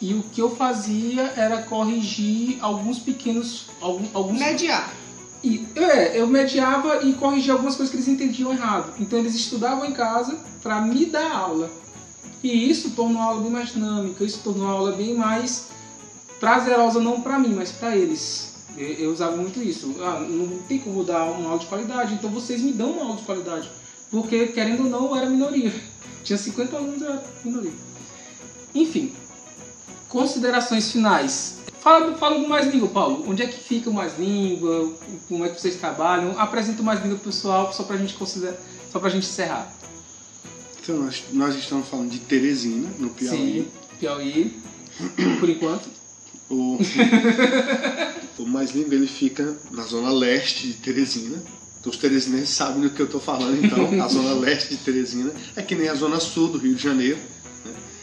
[0.00, 3.66] e o que eu fazia era corrigir alguns pequenos.
[3.80, 4.94] Alguns, mediar.
[5.42, 8.94] e, é, eu mediava e corrigia algumas coisas que eles entendiam errado.
[8.98, 11.70] Então eles estudavam em casa para me dar aula.
[12.42, 15.68] E isso tornou a aula bem mais dinâmica, isso tornou a aula bem mais
[16.40, 18.54] prazerosa, não para mim, mas para eles.
[18.76, 19.94] Eu, eu usava muito isso.
[20.00, 23.16] Ah, não tem como dar uma aula de qualidade, então vocês me dão uma aula
[23.16, 23.70] de qualidade.
[24.10, 25.72] Porque, querendo ou não, eu era minoria.
[26.24, 27.72] Tinha 50 alunos, eu era minoria.
[28.74, 29.12] Enfim,
[30.08, 31.60] considerações finais.
[31.80, 33.24] Fala do, fala do Mais Língua, Paulo.
[33.28, 34.92] Onde é que fica o Mais Língua?
[35.28, 36.38] Como é que vocês trabalham?
[36.38, 38.56] Apresenta o Mais Língua pro pessoal, só pra gente considerar,
[38.90, 39.72] só pra gente encerrar.
[40.82, 43.36] Então, nós, nós estamos falando de Teresina, no Piauí.
[43.36, 43.68] Sim,
[43.98, 44.60] Piauí,
[45.38, 45.99] por enquanto.
[46.50, 46.78] O,
[48.38, 51.40] o mais lindo ele fica na zona leste de Teresina.
[51.86, 54.02] Os teresinenses sabem do que eu estou falando, então.
[54.02, 57.18] A zona leste de Teresina é que nem a zona sul do Rio de Janeiro,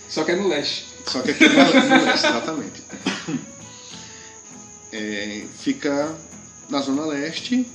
[0.09, 0.85] Só que é no leste.
[1.05, 2.81] só que aqui no leste, exatamente.
[4.91, 6.15] É, fica
[6.69, 7.67] na zona leste.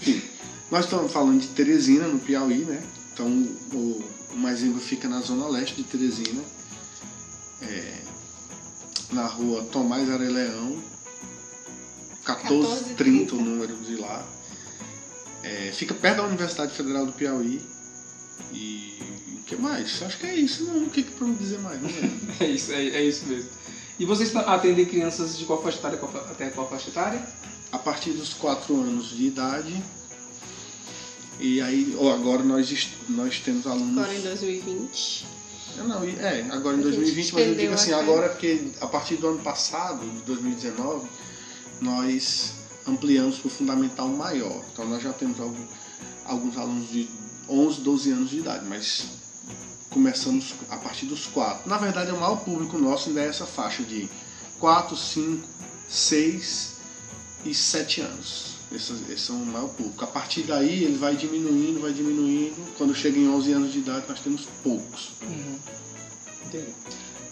[0.00, 0.22] Enfim,
[0.70, 2.82] nós estamos falando de Teresina, no Piauí, né?
[3.12, 3.26] Então
[3.72, 6.42] o, o mais lindo fica na zona leste de Teresina.
[7.62, 7.94] É,
[9.12, 10.82] na rua Tomás Areleão,
[12.26, 14.24] 1430 o número de lá.
[15.42, 17.60] É, fica perto da Universidade Federal do Piauí.
[18.52, 18.98] E
[19.38, 20.02] o que mais?
[20.02, 20.84] Acho que é isso, não.
[20.84, 21.80] O que, que pra me dizer mais?
[21.80, 22.26] Não é.
[22.44, 23.50] É isso, é, é isso mesmo.
[23.98, 27.26] E vocês atendem crianças de qual faixa etária qual até qual faixa etária?
[27.72, 29.82] A partir dos 4 anos de idade.
[31.38, 33.98] E aí, ou agora nós, nós temos alunos.
[33.98, 35.35] Agora em 2020.
[35.78, 38.68] É, Não, é, agora em A gente 2020, mas eu digo assim, até- agora porque
[38.80, 41.08] a partir do ano passado, de 2019,
[41.80, 42.52] nós
[42.86, 44.62] ampliamos para o fundamental maior.
[44.72, 45.66] Então nós já temos algum-
[46.24, 47.08] alguns alunos de
[47.48, 49.04] 11, 12 anos de idade, mas
[49.90, 51.68] começamos a partir dos 4.
[51.68, 54.08] Na verdade, o maior público nosso ainda é essa faixa de
[54.58, 55.46] 4, 5,
[55.88, 56.70] 6
[57.44, 58.55] e 7 anos.
[58.72, 60.02] Esses, esses são o maior público.
[60.04, 62.56] A partir daí ele vai diminuindo, vai diminuindo.
[62.76, 65.10] Quando chega em 11 anos de idade, nós temos poucos.
[65.22, 65.58] Uhum.
[66.46, 66.74] Entendi.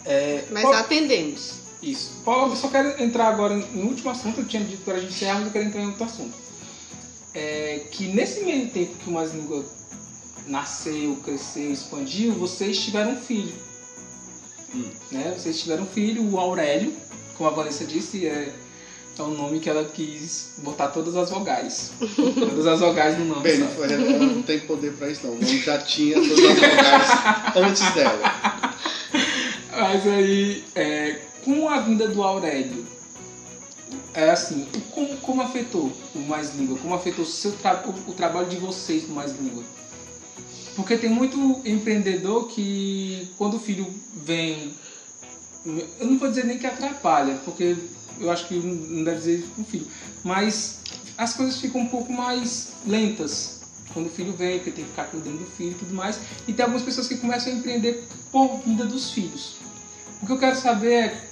[0.05, 1.53] É, Mas Paulo- atendemos.
[1.81, 2.21] Isso.
[2.23, 5.13] Paulo, eu só quero entrar agora no último assunto, eu tinha dito para a gente
[5.13, 6.33] encerrar, mas eu quero entrar em outro assunto.
[7.33, 9.63] É que nesse meio tempo que o Mais Língua
[10.47, 13.53] nasceu, cresceu, expandiu, vocês tiveram um filho.
[14.73, 14.89] Hum.
[15.11, 15.35] Né?
[15.37, 16.93] Vocês tiveram um filho, o Aurélio,
[17.37, 18.53] como a Vanessa disse, é,
[19.17, 21.91] é um nome que ela quis botar todas as vogais.
[22.15, 23.43] todas as vogais no nome.
[23.43, 25.33] Bem, ela não tem poder pra isso não.
[25.33, 28.75] O nome já tinha todas as vogais antes dela.
[29.71, 32.85] Mas aí, é, com a vinda do Aurélio,
[34.13, 36.77] é assim, como, como afetou o Mais Língua?
[36.77, 39.63] Como afetou o, seu tra o, o trabalho de vocês no Mais Língua?
[40.75, 44.73] Porque tem muito empreendedor que, quando o filho vem,
[45.65, 47.75] eu não vou dizer nem que atrapalha, porque
[48.19, 49.87] eu acho que não deve dizer isso pro filho,
[50.23, 50.79] mas
[51.17, 53.61] as coisas ficam um pouco mais lentas
[53.93, 56.19] quando o filho vem, porque tem que ficar cuidando do filho e tudo mais.
[56.47, 59.55] E tem algumas pessoas que começam a empreender por vida dos filhos.
[60.21, 61.25] O que eu quero saber é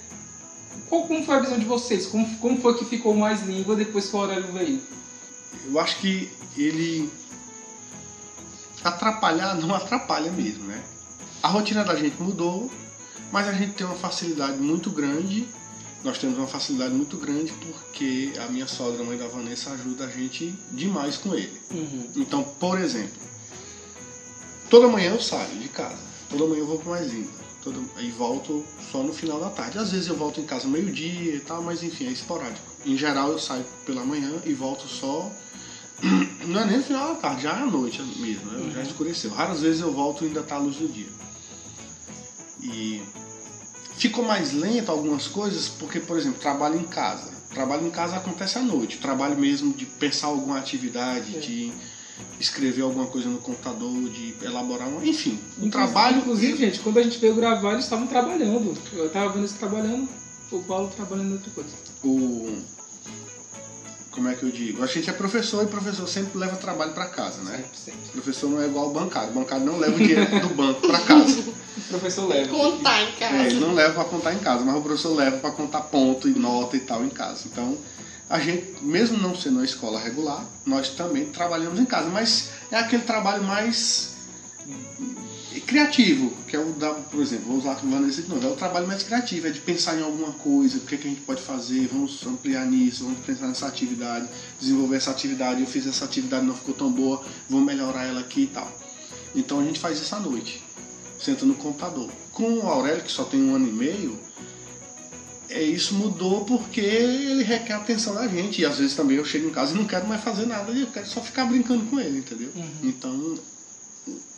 [0.88, 2.06] qual, como foi a visão de vocês?
[2.06, 4.80] Como, como foi que ficou mais língua depois que o Aurélio veio?
[5.66, 7.10] Eu acho que ele
[8.82, 10.82] atrapalhar não atrapalha mesmo, né?
[11.42, 12.70] A rotina da gente mudou,
[13.32, 15.46] mas a gente tem uma facilidade muito grande
[16.04, 20.04] nós temos uma facilidade muito grande porque a minha sogra, a mãe da Vanessa, ajuda
[20.04, 21.58] a gente demais com ele.
[21.70, 22.10] Uhum.
[22.16, 23.22] Então, por exemplo,
[24.68, 25.96] toda manhã eu saio de casa,
[26.28, 27.44] toda manhã eu vou para mais linda.
[27.62, 28.62] Toda, e volto
[28.92, 29.78] só no final da tarde.
[29.78, 32.70] Às vezes eu volto em casa meio-dia e tal, mas enfim, é esporádico.
[32.84, 35.32] Em geral eu saio pela manhã e volto só.
[36.44, 38.72] Não é nem no final da tarde, já é à noite mesmo, né?
[38.74, 39.30] já escureceu.
[39.30, 41.08] Raras vezes eu volto e ainda tá a luz do dia.
[42.64, 43.02] E
[43.96, 47.32] ficou mais lento algumas coisas, porque, por exemplo, trabalho em casa.
[47.50, 48.98] Trabalho em casa acontece à noite.
[48.98, 51.72] Trabalho mesmo de pensar alguma atividade, de
[52.40, 55.04] escrever alguma coisa no computador, de elaborar uma.
[55.06, 56.18] Enfim, um trabalho.
[56.18, 58.76] Inclusive, gente, quando a gente veio gravar, eles estavam trabalhando.
[58.92, 60.08] Eu tava vendo eles trabalhando,
[60.50, 61.70] o Paulo trabalhando em outra coisa.
[62.02, 62.62] o
[64.14, 64.82] como é que eu digo?
[64.82, 67.56] A gente é professor e professor sempre leva trabalho para casa, né?
[67.56, 68.00] Sempre, sempre.
[68.10, 69.30] O professor não é igual ao bancário.
[69.30, 71.42] O bancário não leva o dinheiro do banco para casa.
[71.98, 72.48] Professor leva.
[72.48, 73.42] Contar em É, casa.
[73.46, 76.32] ele não leva para contar em casa, mas o professor leva para contar ponto e
[76.32, 77.44] nota e tal em casa.
[77.46, 77.76] Então,
[78.28, 82.76] a gente, mesmo não sendo uma escola regular, nós também trabalhamos em casa, mas é
[82.76, 84.14] aquele trabalho mais
[85.66, 88.86] criativo, que é o da, por exemplo, vou usar Vanessa de novo, é o trabalho
[88.86, 91.40] mais criativo, é de pensar em alguma coisa, o que, é que a gente pode
[91.42, 94.28] fazer, vamos ampliar nisso, vamos pensar nessa atividade,
[94.60, 98.42] desenvolver essa atividade, eu fiz essa atividade, não ficou tão boa, vamos melhorar ela aqui
[98.42, 98.70] e tal.
[99.34, 100.62] Então a gente faz isso à noite,
[101.18, 102.10] senta no computador.
[102.32, 104.18] Com o Aurélio, que só tem um ano e meio,
[105.48, 108.60] é, isso mudou porque ele requer a atenção da gente.
[108.60, 110.86] E às vezes também eu chego em casa e não quero mais fazer nada, eu
[110.88, 112.50] quero só ficar brincando com ele, entendeu?
[112.54, 112.70] Uhum.
[112.82, 113.38] Então,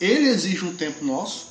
[0.00, 1.48] ele exige um tempo nosso,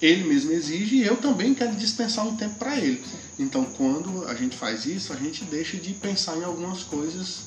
[0.00, 3.02] ele mesmo exige, e eu também quero dispensar um tempo para ele.
[3.38, 7.44] Então, quando a gente faz isso, a gente deixa de pensar em algumas coisas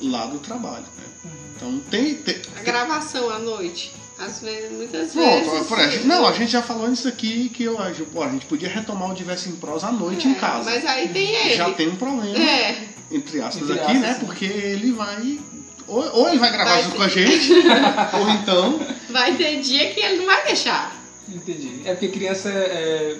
[0.00, 0.86] lá do trabalho.
[0.96, 1.32] Né?
[1.56, 2.14] Então, tem.
[2.14, 3.92] tem A gravação à noite.
[4.18, 5.66] Às vezes, muitas vezes.
[5.68, 8.68] por não, a gente já falou nisso aqui que eu acho, pô, a gente podia
[8.68, 10.70] retomar o Diverso em Prosa à noite em É, casa.
[10.70, 11.54] Mas aí tem ele.
[11.54, 12.84] Já tem um problema, É.
[13.12, 14.14] entre aspas, Entre aqui, aspas, né?
[14.18, 14.26] sim.
[14.26, 15.38] Porque ele vai.
[15.86, 17.52] Ou, ou ele vai gravar Vai junto ter- com a gente,
[18.20, 18.80] ou então.
[19.08, 20.94] Vai ter dia que ele não vai deixar.
[21.28, 21.82] Entendi.
[21.84, 23.16] É porque criança é.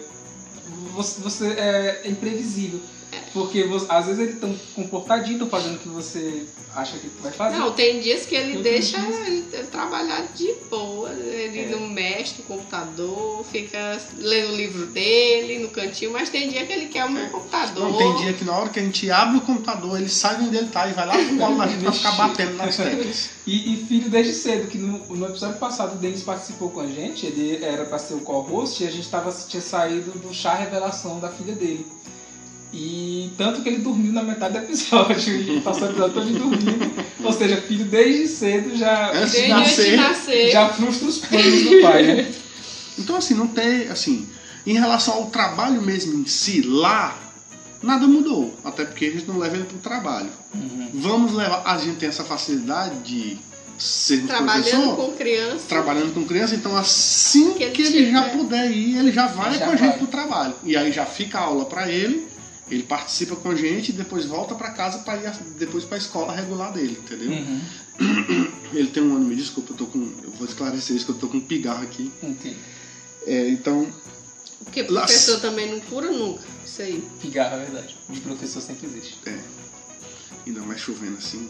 [0.94, 2.80] Você, você é imprevisível.
[3.32, 7.56] Porque você- às vezes ele tão comportadinho, fazendo o que você acha que vai fazer.
[7.58, 11.10] Não, tem dias que ele deixa dias- ele, trabalhar de boa.
[11.10, 11.68] Ele É.
[11.68, 16.72] não mexe no computador, fica lendo o livro dele no cantinho, mas tem dia que
[16.72, 17.90] ele quer o meu computador.
[17.90, 20.44] Não, tem dia que na hora que a gente abre o computador, ele sai de
[20.44, 23.30] onde ele tá e vai lá pro colo da gente pra ficar batendo nas teclas.
[23.48, 26.86] E, e filho desde cedo, que no, no episódio passado o Denis participou com a
[26.86, 30.52] gente, ele era pra ser o co-host e a gente tava, tinha saído do chá
[30.54, 31.86] revelação da filha dele.
[32.72, 37.04] E tanto que ele dormiu na metade do episódio, e passou o episódio todo dormindo.
[37.24, 39.96] Ou seja, filho desde cedo já, Antes de Desde de nascer.
[39.96, 40.50] nascer.
[40.50, 42.32] já frustra os planos do pai, né?
[42.98, 43.88] Então, assim, não tem.
[43.88, 44.28] Assim,
[44.66, 47.16] em relação ao trabalho mesmo em si, lá,
[47.82, 48.54] nada mudou.
[48.64, 50.28] Até porque a gente não leva ele pro trabalho.
[50.92, 51.62] Vamos levar.
[51.64, 53.38] A gente tem essa facilidade de
[53.78, 55.64] ser Trabalhando com criança.
[55.68, 59.54] trabalhando com criança, então assim que Que ele, ele já puder ir, ele já vai
[59.56, 59.98] Já com a gente vai.
[59.98, 60.54] pro trabalho.
[60.64, 62.26] E aí já fica a aula para ele,
[62.70, 65.96] ele participa com a gente e depois volta para casa para ir a- depois para
[65.96, 67.30] a escola regular dele, entendeu?
[67.30, 67.60] Uhum.
[68.72, 71.16] Ele tem um ano, me desculpa, eu tô com, eu vou esclarecer isso que eu
[71.16, 72.12] tô com um pigarro aqui.
[72.22, 72.56] Entendi.
[73.26, 73.86] É, então,
[74.64, 76.42] Porque Lá- professor também não cura nunca.
[76.66, 77.02] Isso aí.
[77.22, 77.96] Pigarro, é verdade.
[78.08, 79.16] De professor sempre existe.
[79.26, 79.38] é,
[80.46, 81.48] ainda mais chovendo assim.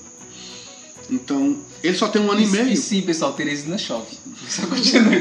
[1.10, 4.16] Então, ele só tem um ano e E meio, sim, pessoal, Teresina chove.
[4.48, 5.14] Só continua.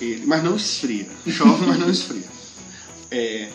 [0.00, 1.06] ele, mas não esfria.
[1.28, 2.24] Chove, mas não esfria.
[3.10, 3.48] É,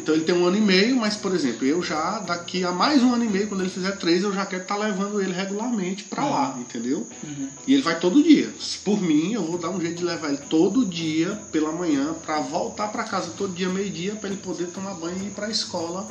[0.00, 3.02] então ele tem um ano e meio, mas por exemplo, eu já daqui a mais
[3.02, 6.04] um ano e meio, quando ele fizer três, eu já quero estar levando ele regularmente
[6.04, 7.06] pra lá, entendeu?
[7.22, 7.48] Uhum.
[7.66, 8.50] E ele vai todo dia.
[8.82, 12.40] Por mim, eu vou dar um jeito de levar ele todo dia pela manhã pra
[12.40, 16.08] voltar pra casa todo dia meio-dia pra ele poder tomar banho e ir pra escola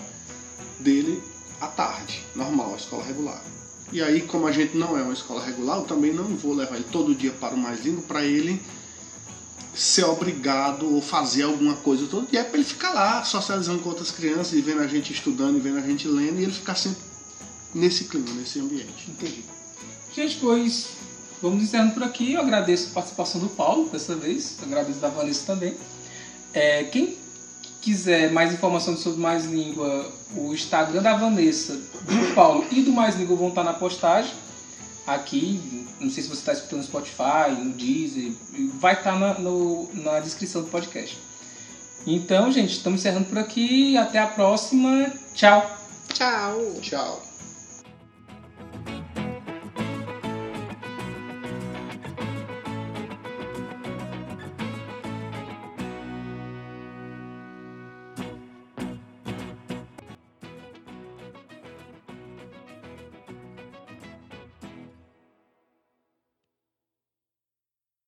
[0.80, 1.22] dele
[1.60, 3.42] à tarde, normal, a escola regular.
[3.92, 6.76] E aí, como a gente não é uma escola regular, eu também não vou levar
[6.76, 8.62] ele todo dia para o mais lindo pra ele
[9.74, 13.90] ser obrigado ou fazer alguma coisa todo dia, é pra ele ficar lá socializando com
[13.90, 16.76] outras crianças e vendo a gente estudando e vendo a gente lendo e ele ficar
[16.76, 17.02] sempre
[17.74, 19.10] nesse clima, nesse ambiente.
[19.10, 19.44] Entendi.
[20.16, 20.88] Gente, pois
[21.42, 22.34] vamos encerrando por aqui.
[22.34, 24.58] Eu agradeço a participação do Paulo dessa vez.
[24.60, 25.76] Eu agradeço da Vanessa também.
[26.54, 27.18] É, quem
[27.82, 33.16] quiser mais informações sobre Mais Língua, o Instagram da Vanessa, do Paulo e do Mais
[33.16, 34.34] Língua vão estar na postagem.
[35.14, 38.32] Aqui, não sei se você está escutando no Spotify, no Deezer,
[38.80, 41.18] vai estar na, no- na descrição do podcast.
[42.06, 43.98] Então, gente, estamos encerrando por aqui.
[43.98, 45.12] Até a próxima.
[45.34, 45.78] Tchau!
[46.14, 46.76] Tchau.
[46.82, 47.29] Tchau.